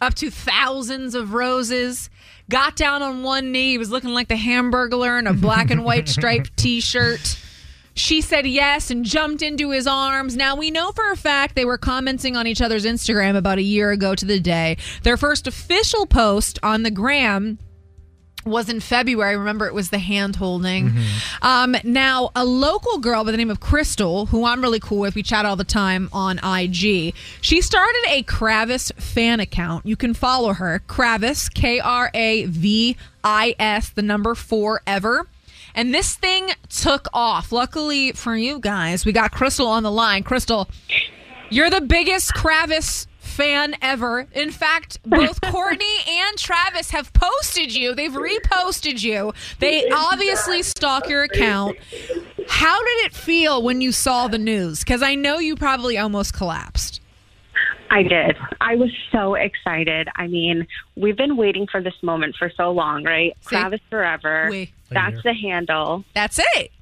[0.00, 2.08] up to thousands of roses.
[2.48, 3.72] Got down on one knee.
[3.72, 7.38] He was looking like the Hamburglar in a black and white striped T-shirt.
[7.98, 10.36] She said yes and jumped into his arms.
[10.36, 13.62] Now we know for a fact they were commenting on each other's Instagram about a
[13.62, 14.76] year ago to the day.
[15.02, 17.58] Their first official post on the gram
[18.44, 19.36] was in February.
[19.36, 20.92] Remember, it was the hand holding.
[21.42, 25.14] Um, now, a local girl by the name of Crystal, who I'm really cool with,
[25.14, 27.14] we chat all the time on IG.
[27.40, 29.84] She started a Kravis fan account.
[29.84, 35.26] You can follow her, Kravis, K R A V I S, the number four ever.
[35.74, 37.52] And this thing took off.
[37.52, 40.22] Luckily for you guys, we got Crystal on the line.
[40.22, 40.68] Crystal,
[41.50, 44.26] you're the biggest Kravis fan ever.
[44.32, 47.94] In fact, both Kourtney and Travis have posted you.
[47.94, 49.32] They've reposted you.
[49.60, 51.76] They obviously stalk your account.
[52.48, 54.80] How did it feel when you saw the news?
[54.80, 56.97] Because I know you probably almost collapsed.
[57.90, 58.36] I did.
[58.60, 60.08] I was so excited.
[60.16, 60.66] I mean,
[60.96, 63.36] we've been waiting for this moment for so long, right?
[63.46, 64.48] Travis Forever.
[64.50, 64.72] Oui.
[64.90, 66.04] That's the handle.
[66.14, 66.72] That's it.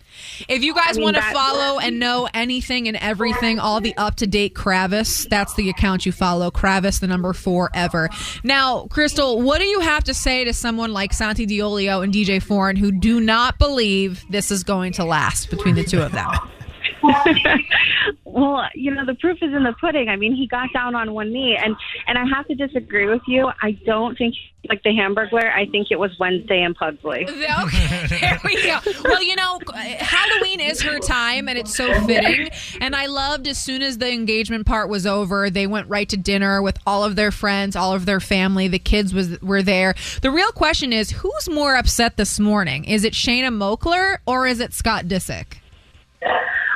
[0.48, 3.94] If you guys I mean, want to follow and know anything and everything, all the
[3.96, 6.50] up to date Kravis, that's the account you follow.
[6.50, 8.08] Kravis, the number four ever.
[8.42, 12.42] Now, Crystal, what do you have to say to someone like Santi Diolio and DJ
[12.42, 16.30] Foreign who do not believe this is going to last between the two of them?
[18.24, 20.08] well, you know, the proof is in the pudding.
[20.08, 21.76] I mean, he got down on one knee, and
[22.06, 23.50] and I have to disagree with you.
[23.62, 24.34] I don't think
[24.68, 25.52] like the Hamburglar.
[25.52, 27.28] I think it was Wednesday in Pugsley.
[27.28, 28.78] Okay, there we go.
[29.04, 32.50] Well, you know, Halloween is her time, and it's so fitting.
[32.80, 36.16] And I loved as soon as the engagement part was over, they went right to
[36.16, 38.68] dinner with all of their friends, all of their family.
[38.68, 39.94] The kids was were there.
[40.22, 42.84] The real question is, who's more upset this morning?
[42.84, 45.58] Is it Shanna Moakler or is it Scott Disick?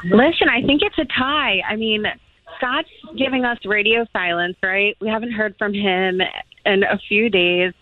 [0.04, 1.60] Listen, I think it's a tie.
[1.68, 2.04] I mean,
[2.56, 4.96] Scott's giving us radio silence, right?
[5.00, 6.20] We haven't heard from him
[6.66, 7.72] in a few days.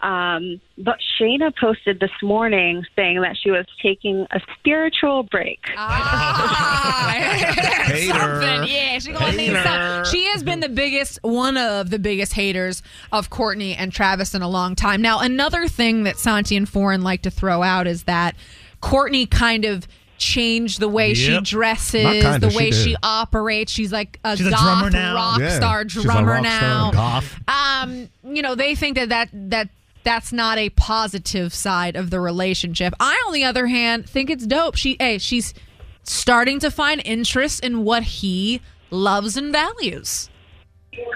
[0.00, 5.60] Um, but Shanna posted this morning saying that she was taking a spiritual break.
[5.68, 5.84] Something.
[8.68, 10.04] Yeah, she gonna need some.
[10.04, 14.42] She has been the biggest, one of the biggest haters of Kourtney and Travis in
[14.42, 15.02] a long time.
[15.02, 18.36] Now, another thing that Santi and Foreign like to throw out is that
[18.80, 19.88] Kourtney kind of
[20.18, 22.74] changed the way she dresses, kinda, the way did.
[22.84, 23.72] she operates.
[23.72, 25.14] She's like a She's a drummer now.
[25.14, 26.90] rock Yeah, star she's a drummer rock now.
[26.90, 27.22] star.
[27.82, 29.68] Um, you know, they think that that that
[30.04, 32.94] that's not a positive side of the relationship.
[33.00, 34.76] I, on the other hand, think it's dope.
[34.76, 35.52] She, hey, she's
[36.04, 40.30] starting to find interest in what he loves and values.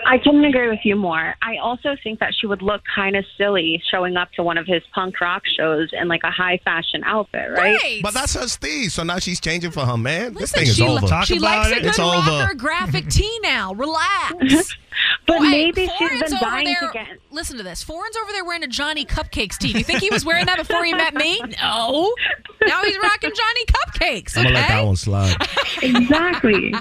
[0.06, 1.34] I couldn't agree with you more.
[1.42, 4.66] I also think that she would look kind of silly showing up to one of
[4.66, 8.00] his punk rock shows in like a high fashion outfit, right?
[8.02, 10.34] But that's her Steve, so now she's changing for her man.
[10.34, 11.06] this thing is she, over.
[11.24, 12.54] she likes a good it's rocker over.
[12.54, 13.72] graphic tee now.
[13.74, 14.76] Relax.
[15.26, 17.82] But Boy, maybe she's Foreign's been over dying there, to get- Listen to this.
[17.82, 19.72] Foreign's over there wearing a Johnny Cupcakes tee.
[19.72, 21.40] Do you think he was wearing that before he met me?
[21.62, 22.14] No.
[22.66, 24.36] Now he's rocking Johnny Cupcakes.
[24.36, 25.34] I'm gonna let that one slide.
[25.82, 26.74] exactly.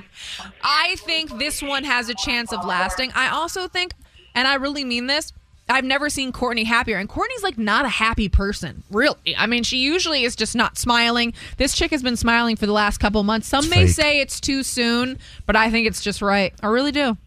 [0.63, 3.11] I think this one has a chance of lasting.
[3.15, 3.93] I also think,
[4.35, 5.33] and I really mean this,
[5.69, 6.97] I've never seen Kourtney happier.
[6.97, 8.83] And Kourtney's like not a happy person.
[8.91, 9.35] Really.
[9.37, 11.33] I mean, she usually is just not smiling.
[11.57, 13.47] This chick has been smiling for the last couple months.
[13.47, 13.95] Some may fake.
[13.95, 16.53] say it's too soon, but I think it's just right.
[16.61, 17.17] I really do.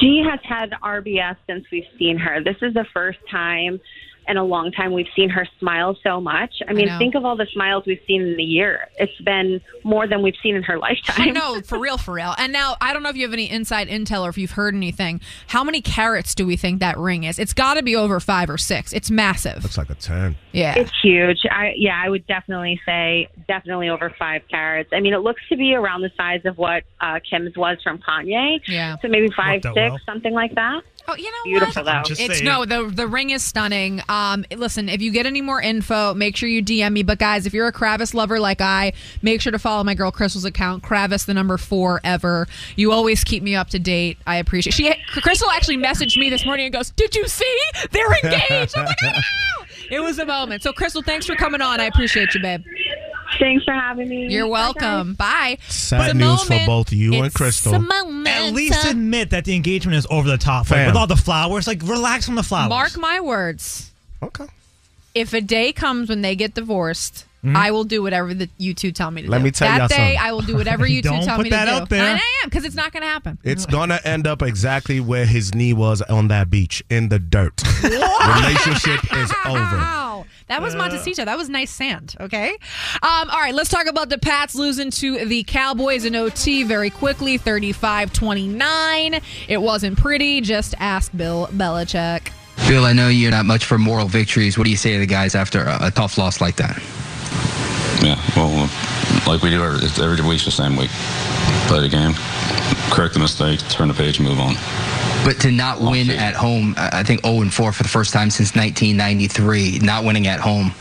[0.00, 2.42] She has had RBS since we've seen her.
[2.42, 3.80] This is the first time
[4.26, 6.54] in a long time we've seen her smile so much.
[6.66, 6.98] I mean, know.
[6.98, 8.88] think of all the smiles we've seen in the year.
[8.98, 11.32] It's been more than we've seen in her lifetime.
[11.32, 12.34] no, for real, for real.
[12.38, 14.74] And now I don't know if you have any inside intel or if you've heard
[14.74, 15.20] anything.
[15.48, 17.38] How many carats do we think that ring is?
[17.38, 18.92] It's got to be over five or six.
[18.92, 19.62] It's massive.
[19.62, 20.36] Looks like a ten.
[20.52, 20.74] Yeah.
[20.76, 21.40] It's huge.
[21.50, 24.90] I yeah, I would definitely say definitely over five carats.
[24.92, 27.98] I mean, it looks to be around the size of what uh, Kim's was from
[27.98, 28.60] Kanye.
[28.66, 28.96] Yeah.
[29.02, 29.98] So maybe five, six, well.
[30.06, 30.82] something like that.
[31.06, 32.06] Oh, you know Beautiful what?
[32.08, 32.14] though.
[32.18, 34.00] it's no the the ring is stunning.
[34.08, 37.02] Um, listen, if you get any more info, make sure you DM me.
[37.02, 40.10] But guys, if you're a Kravis lover like I, make sure to follow my girl
[40.10, 42.46] Crystal's account, Kravis the number four ever.
[42.76, 44.16] You always keep me up to date.
[44.26, 44.72] I appreciate.
[44.72, 47.58] She Crystal actually messaged me this morning and goes, "Did you see?
[47.90, 49.20] They're engaged." I'm like, "I know."
[49.90, 50.62] It was a moment.
[50.62, 51.80] So Crystal, thanks for coming on.
[51.80, 52.64] I appreciate you, babe.
[53.38, 54.28] Thanks for having me.
[54.28, 55.14] You're welcome.
[55.14, 55.58] Bye.
[55.68, 57.74] Sad The news for both you and Crystal.
[57.74, 58.28] a moment.
[58.28, 60.70] At least admit that the engagement is over the top.
[60.70, 62.68] Like, with all the flowers, like relax on the flowers.
[62.70, 63.90] Mark my words.
[64.22, 64.46] Okay.
[65.14, 67.54] If a day comes when they get divorced, Mhm.
[67.56, 69.44] I will do whatever the, you two tell me to Let do.
[69.44, 70.18] me tell that y'all day, something.
[70.18, 71.76] I will do whatever you two Don't tell put me that to do.
[71.76, 72.00] out there.
[72.02, 73.38] And I am because it's not going to happen.
[73.44, 77.62] It's gonna end up exactly where his knee was on that beach in the dirt.
[77.82, 80.13] Relationship is over.
[80.48, 80.56] Wow.
[80.56, 81.24] That was Montecito.
[81.24, 82.16] That was nice sand.
[82.20, 82.50] Okay.
[83.02, 83.54] Um, all right.
[83.54, 89.20] Let's talk about the Pats losing to the Cowboys in OT very quickly 35 29.
[89.48, 90.40] It wasn't pretty.
[90.40, 92.30] Just ask Bill Belichick.
[92.68, 94.56] Bill, I know you're not much for moral victories.
[94.58, 96.80] What do you say to the guys after a, a tough loss like that?
[98.02, 98.70] Yeah, well,
[99.26, 100.90] like we do every, it's every week's the same week.
[101.68, 102.12] Play the game,
[102.90, 104.54] correct the mistake, turn the page, move on.
[105.24, 108.12] But to not win at home, I I think 0 and 4 for the first
[108.12, 110.72] time since 1993, not winning at home.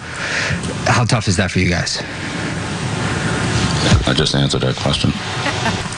[0.86, 2.02] How tough is that for you guys?
[4.06, 5.12] I just answered that question.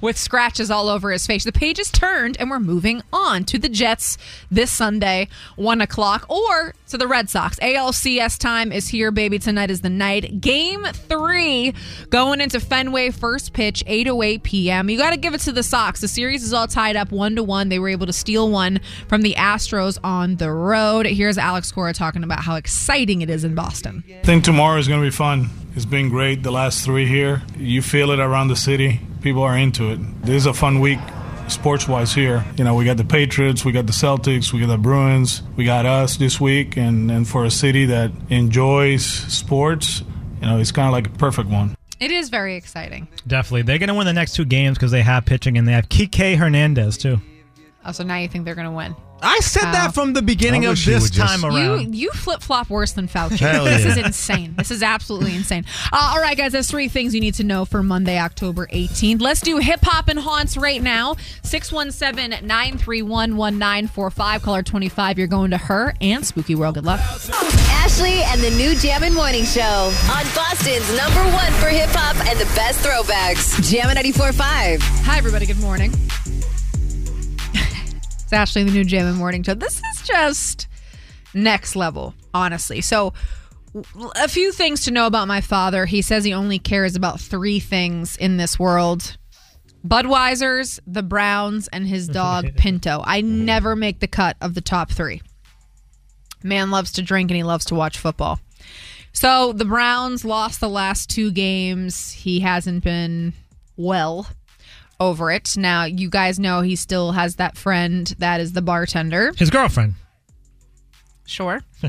[0.00, 1.44] with scratches all over his face.
[1.44, 4.18] The page is turned, and we're moving on to the Jets
[4.50, 7.58] this Sunday, 1 o'clock, or to the Red Sox.
[7.60, 9.38] ALCS time is here, baby.
[9.38, 10.40] Tonight is the night.
[10.40, 11.74] Game three
[12.10, 14.90] going into Fenway, first pitch, 8.08 p.m.
[14.90, 16.00] You got to give it to the Sox.
[16.00, 17.68] The series is all tied up 1 to 1.
[17.68, 21.06] They were able to steal one from the Astros on the road.
[21.06, 24.04] Here's Alex Cora talking about how exciting it is in Boston.
[24.08, 25.50] I think tomorrow is going to be fun.
[25.78, 27.40] It's been great the last three here.
[27.56, 29.00] You feel it around the city.
[29.20, 30.22] People are into it.
[30.22, 30.98] This is a fun week
[31.46, 32.44] sports wise here.
[32.56, 35.64] You know, we got the Patriots, we got the Celtics, we got the Bruins, we
[35.64, 36.76] got us this week.
[36.76, 40.02] And, and for a city that enjoys sports,
[40.40, 41.76] you know, it's kind of like a perfect one.
[42.00, 43.06] It is very exciting.
[43.28, 43.62] Definitely.
[43.62, 45.88] They're going to win the next two games because they have pitching and they have
[45.88, 47.20] Kike Hernandez, too.
[47.84, 48.96] Oh, so now you think they're going to win?
[49.22, 51.94] I said that from the beginning of this would just- time around.
[51.94, 53.38] You you flip flop worse than Fauci.
[53.38, 53.90] Hell This yeah.
[53.90, 54.54] is insane.
[54.56, 55.64] This is absolutely insane.
[55.92, 59.20] Uh, all right, guys, there's three things you need to know for Monday, October 18th.
[59.20, 61.16] Let's do hip hop and haunts right now.
[61.42, 64.42] 617 931 1945.
[64.42, 65.18] Caller 25.
[65.18, 66.74] You're going to her and Spooky World.
[66.76, 67.00] Good luck.
[67.70, 69.62] Ashley and the new Jammin' Morning Show
[70.12, 73.68] on Boston's number one for hip hop and the best throwbacks.
[73.70, 74.80] Jammin' 94.5.
[75.04, 75.46] Hi, everybody.
[75.46, 75.92] Good morning.
[78.28, 79.54] It's Ashley, the new Jammin' Morning Show.
[79.54, 80.68] This is just
[81.32, 82.82] next level, honestly.
[82.82, 83.14] So,
[84.16, 85.86] a few things to know about my father.
[85.86, 89.16] He says he only cares about three things in this world
[89.82, 93.00] Budweiser's, the Browns, and his dog Pinto.
[93.02, 93.46] I mm-hmm.
[93.46, 95.22] never make the cut of the top three.
[96.42, 98.40] Man loves to drink and he loves to watch football.
[99.14, 102.12] So the Browns lost the last two games.
[102.12, 103.32] He hasn't been
[103.78, 104.26] well
[105.00, 105.56] over it.
[105.56, 109.32] Now, you guys know he still has that friend that is the bartender.
[109.36, 109.94] His girlfriend.
[111.26, 111.60] Sure.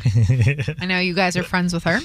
[0.81, 1.99] I know you guys are friends with her.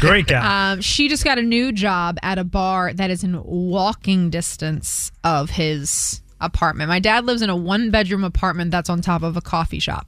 [0.00, 0.72] Great guy.
[0.72, 5.10] Um, she just got a new job at a bar that is in walking distance
[5.24, 6.88] of his apartment.
[6.88, 10.06] My dad lives in a one bedroom apartment that's on top of a coffee shop.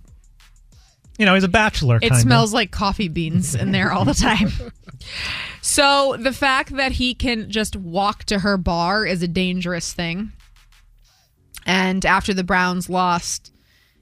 [1.19, 1.97] you know, he's a bachelor.
[1.97, 2.21] It kinda.
[2.21, 4.53] smells like coffee beans in there all the time.
[5.65, 10.33] so the fact that he can just walk to her bar is a dangerous thing.
[11.65, 13.51] And after the Browns lost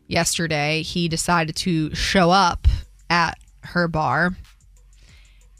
[0.08, 2.66] yesterday, he decided to show up
[3.08, 4.36] at her bar.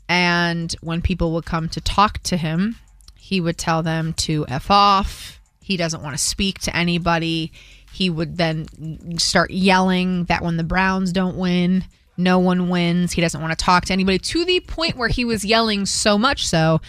[0.09, 2.75] And when people would come to talk to him,
[3.17, 5.41] he would tell them to F off.
[5.61, 7.53] He doesn't want to speak to anybody.
[7.93, 11.85] He would then start yelling that when the Browns don't win,
[12.23, 13.13] no one wins.
[13.13, 16.17] He doesn't want to talk to anybody to the point where he was yelling so
[16.19, 16.81] much so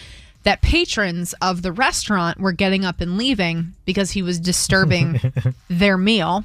[0.44, 5.20] that patrons of the restaurant were getting up and leaving because he was disturbing
[5.68, 6.44] their meal.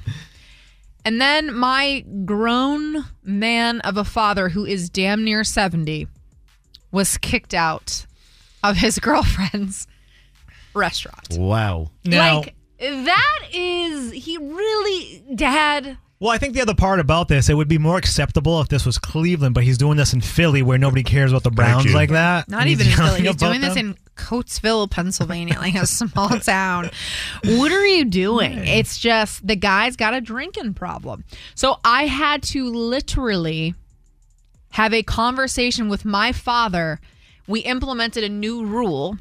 [1.06, 6.08] And then my grown man of a father who is damn near 70
[6.92, 8.06] was kicked out
[8.64, 9.88] of his girlfriend's
[10.74, 11.38] restaurant.
[11.38, 11.92] Wow.
[12.06, 17.48] Now, like that is he really dad well, I think the other part about this,
[17.48, 20.62] it would be more acceptable if this was Cleveland, but he's doing this in Philly
[20.62, 22.50] where nobody cares about the Browns like that.
[22.50, 23.22] not even in Philly.
[23.22, 23.92] He's about doing this them.
[23.92, 26.90] in Coatesville, Pennsylvania, like a small town.
[27.46, 28.68] What are you doing?
[28.68, 31.24] It's just the guy's got a drinking problem.
[31.56, 33.76] So I had to literally
[34.72, 37.00] have a conversation with my father.
[37.48, 39.18] We implemented a new rule,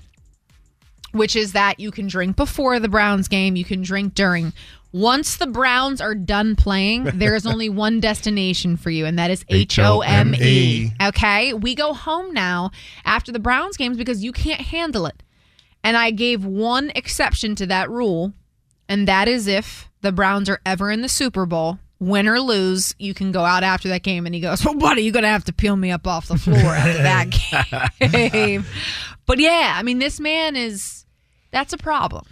[1.13, 4.53] which is that you can drink before the Browns game, you can drink during.
[4.99, 9.31] Once the Browns are done playing, there is only one destination for you, and that
[9.31, 10.91] is H O M E.
[11.01, 11.55] Okay?
[11.55, 12.73] We go home now
[13.05, 15.23] after the Browns games because you can't handle it.
[15.85, 18.33] And I gave one exception to that rule,
[18.89, 22.97] and that is if the Browns are ever in the Super Bowl, win or lose,
[22.99, 24.27] you can go out after that game.
[24.27, 26.39] And he goes, Well, buddy, you're going to have to peel me up off the
[26.39, 27.93] floor after that
[28.33, 28.65] game.
[29.27, 31.07] but yeah, I mean, this man is,
[31.53, 32.25] that's a problem.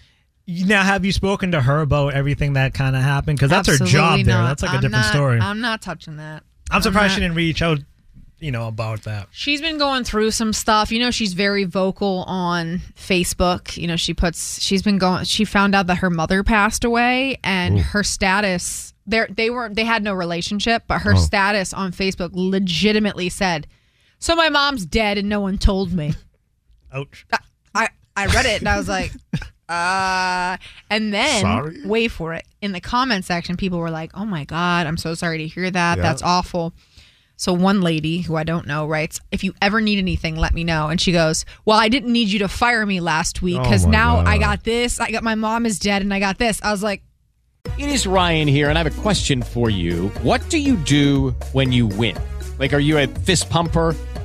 [0.47, 3.38] Now, have you spoken to her about everything that kind of happened?
[3.38, 4.38] Because that's her job Absolutely there.
[4.38, 4.49] not.
[4.49, 5.40] That's like a I'm different not- story.
[5.40, 6.44] I'm not touching that.
[6.70, 7.80] I'm surprised not- she didn't reach out,
[8.38, 9.26] you know, about that.
[9.32, 10.92] She's been going through some stuff.
[10.92, 13.76] You know, she's very vocal on Facebook.
[13.76, 17.38] You know, she puts she's been going she found out that her mother passed away
[17.42, 21.18] and her status they they were they had no relationship, but her Oh.
[21.18, 23.66] status on Facebook legitimately said,
[24.20, 26.14] "So my mom's dead and no one told me."
[26.92, 27.26] Ouch.
[27.74, 29.12] I I read it and I was like,
[29.68, 30.56] uh
[30.90, 31.80] and then Sorry?
[31.84, 32.44] wait for it.
[32.62, 35.70] In the comment section people were like, "Oh my god, I'm so sorry to hear
[35.70, 35.96] that.
[35.96, 36.02] Yeah.
[36.02, 36.72] That's awful."
[37.38, 40.64] So one lady who I don't know writes, "If you ever need anything, let me
[40.64, 43.62] know." And she goes, "Well, I didn't need you to fire me last week Oh
[43.62, 45.00] because my now I got this.
[45.00, 47.02] I got my mom is dead, and I got this." I was like,
[47.78, 50.08] It is Ryan here, and I have a question for you.
[50.22, 52.16] What do you do when you win?
[52.58, 53.94] Like, are you a fist pumper?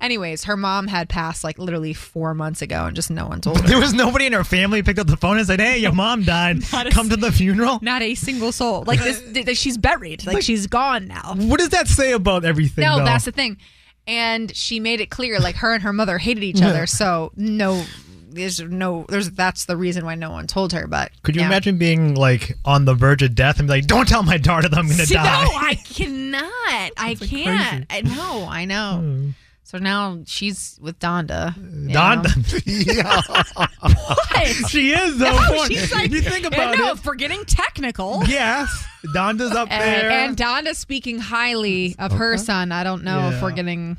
[0.00, 3.60] Anyways, her mom had passed like literally four months ago, and just no one told
[3.62, 3.66] her.
[3.68, 6.22] There was nobody in her family picked up the phone and said, "Hey, your mom
[6.24, 6.58] died.
[6.72, 8.84] A Come to the funeral." Not a single soul.
[8.86, 10.26] Like this, th- she's buried.
[10.26, 11.34] Like, Like- she's gone now.
[11.36, 12.84] What does that say about everything?
[12.84, 13.04] No, though?
[13.04, 13.56] that's the thing.
[14.08, 16.86] And she made it clear, like her and her mother hated each other.
[16.86, 17.84] So no,
[18.28, 20.86] there's no, there's that's the reason why no one told her.
[20.86, 21.48] But Could you yeah.
[21.48, 24.68] imagine being like on the verge of death and be like, "Don't tell my daughter
[24.68, 26.92] that I'm going to die." No, I cannot.
[26.96, 27.86] I can't.
[27.90, 28.46] I know.
[28.48, 28.98] I know.
[29.00, 29.30] Hmm.
[29.66, 31.56] So now she's with Donda.
[31.56, 32.30] you Donda.
[33.80, 34.46] What?
[34.70, 35.30] She is though.
[35.36, 36.98] No, Boy, she's like, you think about no, it.
[37.00, 38.22] for getting technical.
[38.28, 38.68] Yes,
[39.06, 40.10] Donda's up And, there.
[40.10, 42.70] and Donda speaking highly of her son.
[42.70, 43.96] I don't know if we're getting.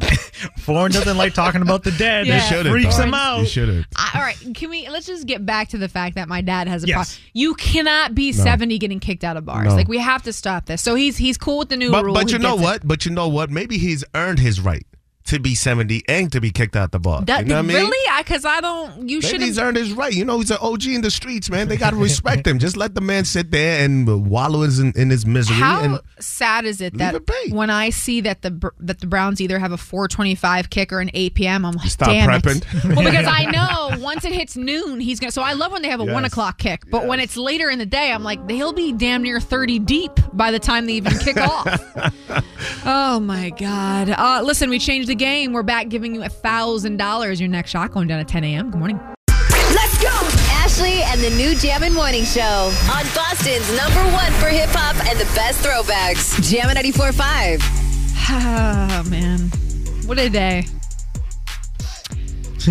[0.58, 2.26] Foreign doesn't like talking about the dead.
[2.26, 2.38] Yeah.
[2.38, 3.40] It should've, freaks him out.
[3.40, 3.84] You should have.
[4.14, 6.84] All right, can we let's just get back to the fact that my dad has
[6.84, 6.94] a Yes.
[7.16, 7.30] problem.
[7.32, 8.42] You cannot be No.
[8.44, 9.68] 70 getting kicked out of bars.
[9.68, 9.74] No.
[9.76, 10.82] Like we have to stop this.
[10.82, 12.14] So he's he's cool with the new But, rule.
[12.14, 12.64] but you know gets it.
[12.64, 12.88] what?
[12.88, 13.50] But you know what?
[13.50, 14.86] Maybe he's earned his right
[15.26, 17.22] to be 70 and to be kicked out the bar.
[17.22, 17.76] That- you know what I mean?
[17.76, 17.98] Really?
[18.18, 19.08] Because I, don't.
[19.08, 20.12] You should he's earned his right.
[20.12, 21.68] You know, he's an OG in the streets, man.
[21.68, 22.58] They got to respect him.
[22.58, 25.56] Just let the man sit there and wallow in, in his misery.
[25.56, 29.40] How and sad is it that it when I see that the that the Browns
[29.40, 32.56] either have a 4:25 kick or an 8 p.m., I'm like, Stop damn prepping.
[32.84, 32.96] it.
[32.96, 35.32] Well, because I know once it hits noon, he's gonna.
[35.32, 37.78] So I love when they have a one o'clock kick, but when it's later in
[37.78, 41.18] the day, I'm like, he'll be damn near 30 deep by the time they even
[41.18, 41.80] kick off.
[42.86, 44.10] Oh my God!
[44.10, 45.52] Uh, listen, we changed the game.
[45.52, 47.40] We're back giving you a thousand dollars.
[47.40, 48.70] Your next shot going down at 10 a.m.
[48.70, 49.00] Good morning.
[49.28, 50.10] Let's go!
[50.52, 55.18] Ashley and the new Jammin' Morning Show on Boston's number one for hip hop and
[55.18, 56.42] the best throwbacks.
[56.50, 57.58] Jammin' 94.5.
[57.60, 59.40] Oh ah, man,
[60.06, 60.64] what a day!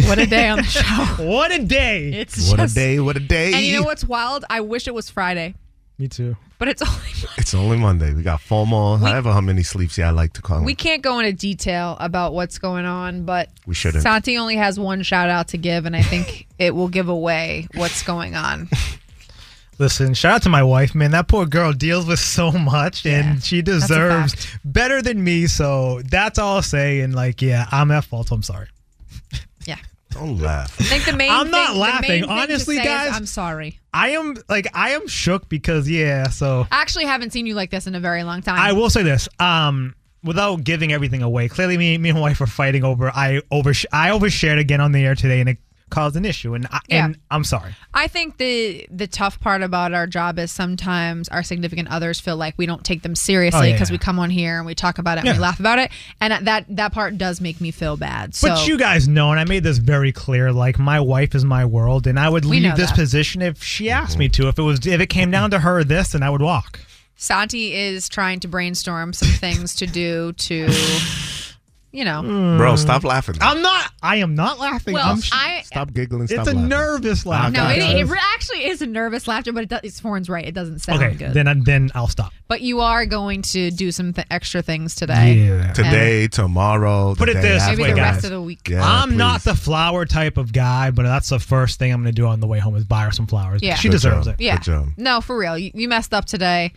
[0.07, 0.81] What a day on the show.
[1.23, 2.11] what a day!
[2.13, 3.53] It's what a day, what a day.
[3.53, 4.43] And you know what's wild?
[4.49, 5.53] I wish it was Friday,
[5.99, 6.35] Me too.
[6.63, 7.33] But it's only.
[7.37, 8.13] It's only Monday.
[8.13, 10.65] We got four more, however how many sleeps yeah, I like to call them.
[10.65, 14.01] We can't go into detail about what's going on, but We shouldn't.
[14.01, 17.67] Santi only has one shout out to give, and I think it will give away
[17.73, 18.69] what's going on.
[19.77, 21.11] Listen, shout out to my wife, man.
[21.11, 25.47] That poor girl deals with so much, and she deserves better than me.
[25.47, 27.01] So that's all I'll say.
[27.01, 28.29] And like, yeah, I'm at fault.
[28.29, 28.67] So I'm sorry.
[30.15, 30.19] Yeah.
[30.21, 30.75] Don't laugh.
[30.79, 31.31] I think the main.
[31.31, 32.09] I'm not thing- the laughing.
[32.09, 33.79] main thing to Honestly, say is guys- I'm sorry.
[33.93, 36.29] I am like I am shook because yeah.
[36.29, 38.59] So I actually haven't seen you like this in a very long time.
[38.59, 39.27] I will say this.
[39.39, 43.11] Um, without giving everything away, clearly me, me and my wife are fighting over.
[43.11, 45.57] I over I overshared again on the air today, and it
[45.93, 46.53] caused an issue.
[46.53, 47.05] And I, Yeah.
[47.05, 47.75] and I'm sorry.
[47.93, 52.35] I think the the tough part about our job is sometimes our significant others feel
[52.35, 53.71] like we don't take them seriously Oh, yeah.
[53.73, 55.91] because we come on here and we talk about it and we laugh about it,
[56.19, 58.33] and that that part does make me feel bad.
[58.35, 60.51] So but you guys know, and I made this very clear.
[60.51, 62.95] Like my wife is my world, and I would leave this that.
[62.95, 64.47] position if she asked me to.
[64.47, 66.79] If it was, if it came down to her or this, then I would walk.
[67.15, 70.67] Santi is trying to brainstorm some things to do to,
[71.93, 72.21] you know.
[72.21, 72.57] Mm.
[72.57, 73.35] Bro, stop laughing.
[73.39, 73.91] I'm not.
[74.01, 74.93] I am not laughing.
[74.95, 76.27] Well, I'm, I- Stop giggling.
[76.27, 76.67] Stop it's a laughing.
[76.67, 77.53] nervous oh, laugh.
[77.53, 80.29] No, God, it, it re- actually is a nervous laughter, but it does, it's Foreign's
[80.29, 80.45] right.
[80.45, 81.33] It doesn't sound Okay, good.
[81.33, 82.33] then I- then I'll stop.
[82.49, 85.35] but you are going to do some th- extra things today.
[85.35, 85.71] Yeah.
[85.73, 87.15] Today, tomorrow.
[87.15, 87.77] Put the it day this after.
[87.77, 88.67] Maybe the way, rest of the week.
[88.67, 92.13] Yeah, I'm not the flower type of guy, but that's the first thing I'm going
[92.13, 93.61] to do on the way home is buy her some flowers.
[93.61, 93.75] Yeah.
[93.75, 94.35] She Good deserves job.
[94.39, 94.43] it.
[94.43, 94.55] Yeah.
[94.57, 94.87] Good job.
[94.97, 95.57] No, for real.
[95.57, 96.73] You, you messed up today.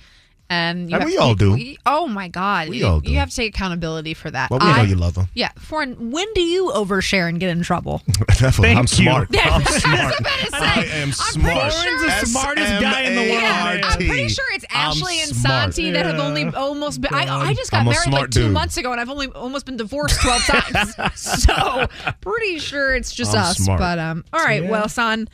[0.48, 1.52] And, you And have we to all take- do.
[1.54, 2.68] we- oh my God.
[2.68, 3.10] We you, all do.
[3.10, 4.48] You have to take accountability for that.
[4.50, 5.26] Well, we know you love them.
[5.34, 5.50] Yeah.
[5.58, 8.00] Foreign, when do you overshare and get in trouble?
[8.28, 8.86] That's what- Thank I'm you.
[9.10, 9.28] smart.
[9.32, 10.20] I'm I was smart.
[10.20, 11.54] about to say, I am I'm smart.
[11.60, 13.84] pretty sure- the smartest guy in the world, man.
[13.84, 15.74] I'm pretty sure it's I'm Ashley and smart.
[15.74, 17.12] Santi that have only almost been.
[17.12, 18.52] I, I just got married like two dude.
[18.52, 20.94] months ago, and I've only almost been divorced twelve times.
[21.16, 21.86] so
[22.20, 23.56] pretty sure it's just I'm us.
[23.58, 23.80] smart.
[23.80, 24.70] But um, all right, Yeah.
[24.70, 25.28] well, son,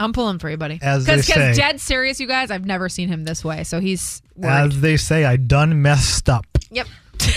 [0.00, 0.78] I'm pulling for you, buddy.
[0.82, 1.52] As they Because say.
[1.54, 2.50] dead serious, you guys.
[2.50, 4.72] I've never seen him this way, so he's worried.
[4.72, 6.46] As they say, I done messed up.
[6.70, 6.86] yep.
[7.22, 7.30] I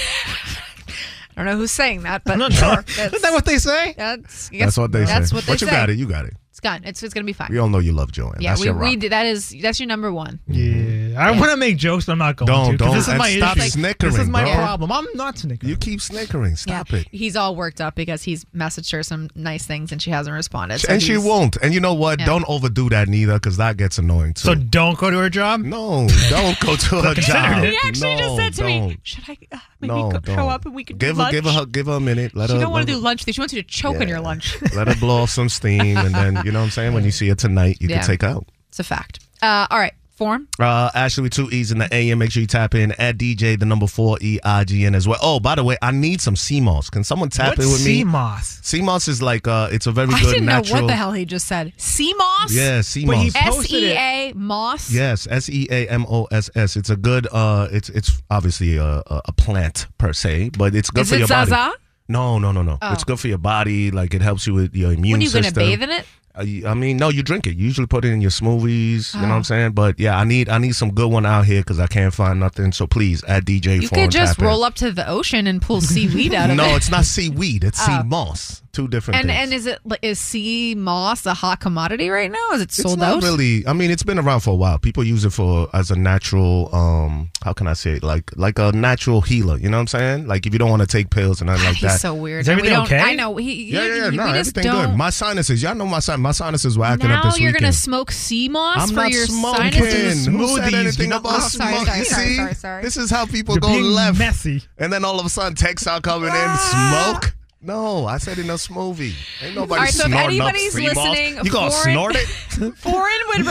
[1.36, 2.56] don't know who's saying that, but No, no.
[2.56, 2.86] sure.
[2.88, 3.94] Isn't that what they say?
[3.98, 5.12] That's, That's what they say.
[5.14, 5.36] that's say.
[5.36, 5.54] what they say.
[5.54, 5.72] but you say.
[5.74, 5.98] got it.
[5.98, 6.34] You got it.
[6.64, 6.82] It's gone.
[6.88, 7.50] It's, it's gonna be fine.
[7.52, 8.36] We all know you love Joanne.
[8.40, 8.90] yeah, That's we, your rock.
[8.90, 10.40] we did- that is that's your number one.
[10.48, 12.78] Yeah, I want to make jokes, but I'm not going Don't- to.
[12.78, 13.70] 'cause don't- This is and my stop issue.
[13.70, 14.54] snickering, This is my bro.
[14.54, 14.92] problem.
[14.92, 15.70] I'm not snickering.
[15.70, 16.56] You keep snickering.
[16.56, 17.00] Stop yeah.
[17.00, 17.08] it.
[17.12, 20.80] He's all worked up because he's messaged her some nice things and she hasn't responded.
[20.80, 21.58] So and she won't.
[21.62, 22.20] And you know what?
[22.20, 22.26] Yeah.
[22.28, 24.46] Don't overdo that neither, because that gets annoying too.
[24.48, 25.62] So don't go to her job.
[25.62, 27.64] no, don't go to her job.
[27.64, 27.72] it.
[27.72, 29.00] He actually no, just said to me, don't.
[29.04, 31.66] "Should I uh, maybe No, go, show up and we could give her, give her,
[31.66, 32.36] give her a minute.
[32.36, 32.62] Let she her.
[32.62, 33.26] don't want to do her- lunch.
[33.26, 34.56] She wants you to choke on your lunch.
[34.74, 36.94] Let her blow off some steam, and then you know what I'm saying.
[36.94, 38.00] When you see it tonight, you Yeah.
[38.00, 38.48] can take out.
[38.70, 39.20] It's a fact.
[39.42, 40.48] Uh, all right, form.
[40.60, 42.18] Uh, Ashley with two E's in the AM.
[42.20, 45.08] Make sure you tap in at DJ the number four E I G N as
[45.08, 45.20] well.
[45.22, 46.90] Oh, by the way, I need some sea moss.
[46.90, 47.98] Can someone tap What's in with me?
[47.98, 48.60] sea moss?
[48.64, 50.16] CMOS is like uh, it's a very good.
[50.16, 50.76] I good didn't natural.
[50.78, 51.74] know what the hell he just said.
[51.78, 52.52] Sea moss.
[52.54, 52.86] Yeah, But
[53.18, 53.36] he CMOS.
[53.36, 53.98] S posted E it.
[53.98, 54.92] A moss.
[54.92, 56.78] Yes, S E A M O S S.
[56.78, 57.28] It's a good.
[57.32, 61.16] Uh, it's it's obviously a, a, a plant per se, but it's good Is for
[61.16, 61.52] it your body.
[62.10, 62.78] No, no, no, no.
[62.82, 62.94] Oh.
[62.94, 63.92] It's good for your body.
[63.92, 65.22] Like it helps you with your immune system.
[65.22, 65.54] When are you system.
[65.54, 66.06] gonna bathe in it?
[66.36, 67.56] Uh, I mean, no, you drink it.
[67.56, 69.14] You usually put it in your smoothies.
[69.14, 69.36] You know what.
[69.36, 69.74] I'm saying?
[69.74, 72.40] But yeah, I need I need some good one out here because I can't find
[72.40, 72.72] nothing.
[72.72, 73.82] So please, add DJ.
[73.82, 76.56] You could just roll up to the ocean and pull seaweed out of it.
[76.56, 77.64] No, it's not seaweed.
[77.64, 78.04] It's sea Oh.
[78.04, 78.62] moss.
[78.74, 79.40] Two different And things.
[79.40, 82.50] and is it is sea moss a hot commodity right now?
[82.54, 83.24] Is it it's sold not out?
[83.24, 83.66] really.
[83.68, 84.80] I mean, it's been around for a while.
[84.80, 86.74] People use it for as a natural.
[86.74, 88.04] um How can I say it?
[88.04, 89.58] Like like a natural healer.
[89.60, 90.28] You know what I'm saying?
[90.28, 92.00] Like if you don't want to take pills and nothing like He's that.
[92.00, 92.42] so weird.
[92.42, 93.12] Is and we everything don't- okay?
[93.12, 93.36] I know.
[93.36, 94.10] He, yeah, he- yeah, yeah.
[94.10, 94.90] we No, just everything don't.
[94.90, 94.98] good.
[94.98, 95.62] My sinuses.
[95.62, 96.20] Y'all know my sin.
[96.20, 97.26] My sinuses were acting up this weekend.
[97.26, 99.72] now this you're gonna smoke sea moss I'm for not your smoking.
[99.72, 100.26] sinuses.
[100.26, 101.86] Who said anything you about Oh, sorry, smoking?
[101.86, 102.82] sorry, sorry, sorry, sorry.
[102.84, 104.18] This is how people You're go being left.
[104.18, 104.64] messy.
[104.80, 106.58] And then all of a sudden, texts are coming in.
[106.58, 107.36] Smoke?
[107.66, 109.14] No, I said in a smoothie.
[109.42, 110.96] Ain't nobody All right, so if snorting up anybody's sea moss.
[110.98, 112.28] listening, you gonna foreign- snort it?
[112.78, 113.46] Foreign would.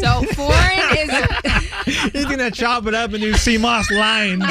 [0.00, 2.12] So foreign is.
[2.14, 4.44] He's gonna chop it up and do sea moss lines.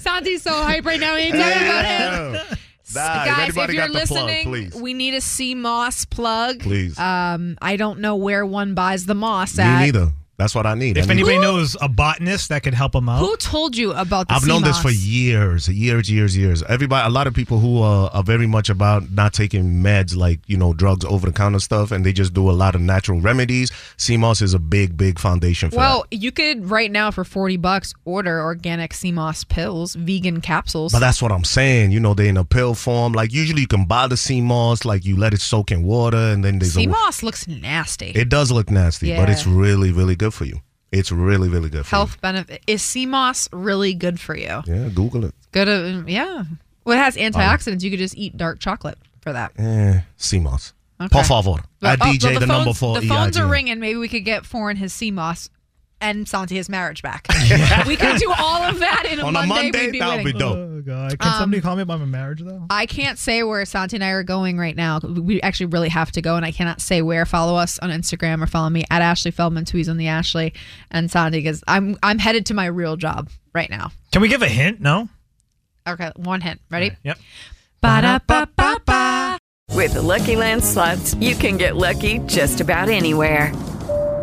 [0.00, 1.14] Sounds Santi's so hype right now.
[1.16, 2.32] He ain't talking about him.
[2.32, 4.74] Nah, if Guys, if anybody you're got the plug, listening, please.
[4.74, 6.58] we need a sea moss plug.
[6.58, 6.98] Please.
[6.98, 9.78] Um, I don't know where one buys the moss Me at.
[9.80, 10.12] neither.
[10.40, 10.96] That's what I need.
[10.96, 13.92] I If need- anybody knows a botanist that could help them out, Who told you
[13.92, 16.62] about the I've sea known this for years, years, years, years.
[16.62, 20.40] Everybody, a lot of people who uh, are very much about not taking meds like
[20.46, 23.20] you know drugs, over the counter stuff, and they just do a lot of natural
[23.20, 23.70] remedies.
[23.98, 27.58] sea moss is a big, big foundation for Well, you could right now for forty
[27.58, 30.92] bucks order organic sea moss pills, vegan capsules.
[30.92, 31.90] But that's what I'm saying.
[31.90, 33.12] You know, they're in a pill form.
[33.12, 36.16] Like usually, you can buy the sea moss, like you let it soak in water,
[36.16, 36.88] and then there's sea a.
[36.88, 38.06] moss looks nasty.
[38.14, 40.60] It does look nasty, but it's really, really good for you.
[40.92, 44.62] It's really, really good for Health benefit is sea moss really good for you?
[44.66, 44.74] you.
[44.74, 45.34] Yeah, Google it.
[45.52, 46.44] Good, uh, yeah.
[46.84, 47.82] Well, it has antioxidants.
[47.82, 49.52] you could just eat dark chocolate for that.
[49.56, 50.72] Eh, sea moss.
[51.00, 51.08] Okay.
[51.08, 51.62] Por favor.
[51.78, 53.00] But- oh, DJ, the, the, number phones, four.
[53.00, 53.78] The phones are ringing.
[53.78, 55.48] Maybe we could get foreign his sea moss
[56.00, 57.26] and Santi his marriage back.
[57.86, 59.48] we could do all of that in a On a Monday.
[59.64, 60.32] Monday, we'd be that would winning.
[60.32, 60.56] be dope.
[60.56, 61.18] Oh, God.
[61.18, 62.64] Can Um, somebody call me about my marriage, though?
[62.70, 64.98] I can't say where Santi and I are going right now.
[65.00, 67.26] We actually really have to go, and I cannot say where.
[67.26, 70.54] Follow us on Instagram or follow me at Ashley Feldman, Tweez on the Ashley,
[70.90, 73.92] and Santi because I'm I'm headed to my real job right now.
[74.12, 74.80] Can we give a hint?
[74.80, 75.08] No?
[75.88, 76.60] Okay, one hint.
[76.70, 76.92] Ready?
[77.04, 77.18] Yep.
[77.80, 79.38] Ba-da-ba-ba-ba.
[79.72, 83.52] With the Lucky Land slots, you can get lucky just about anywhere.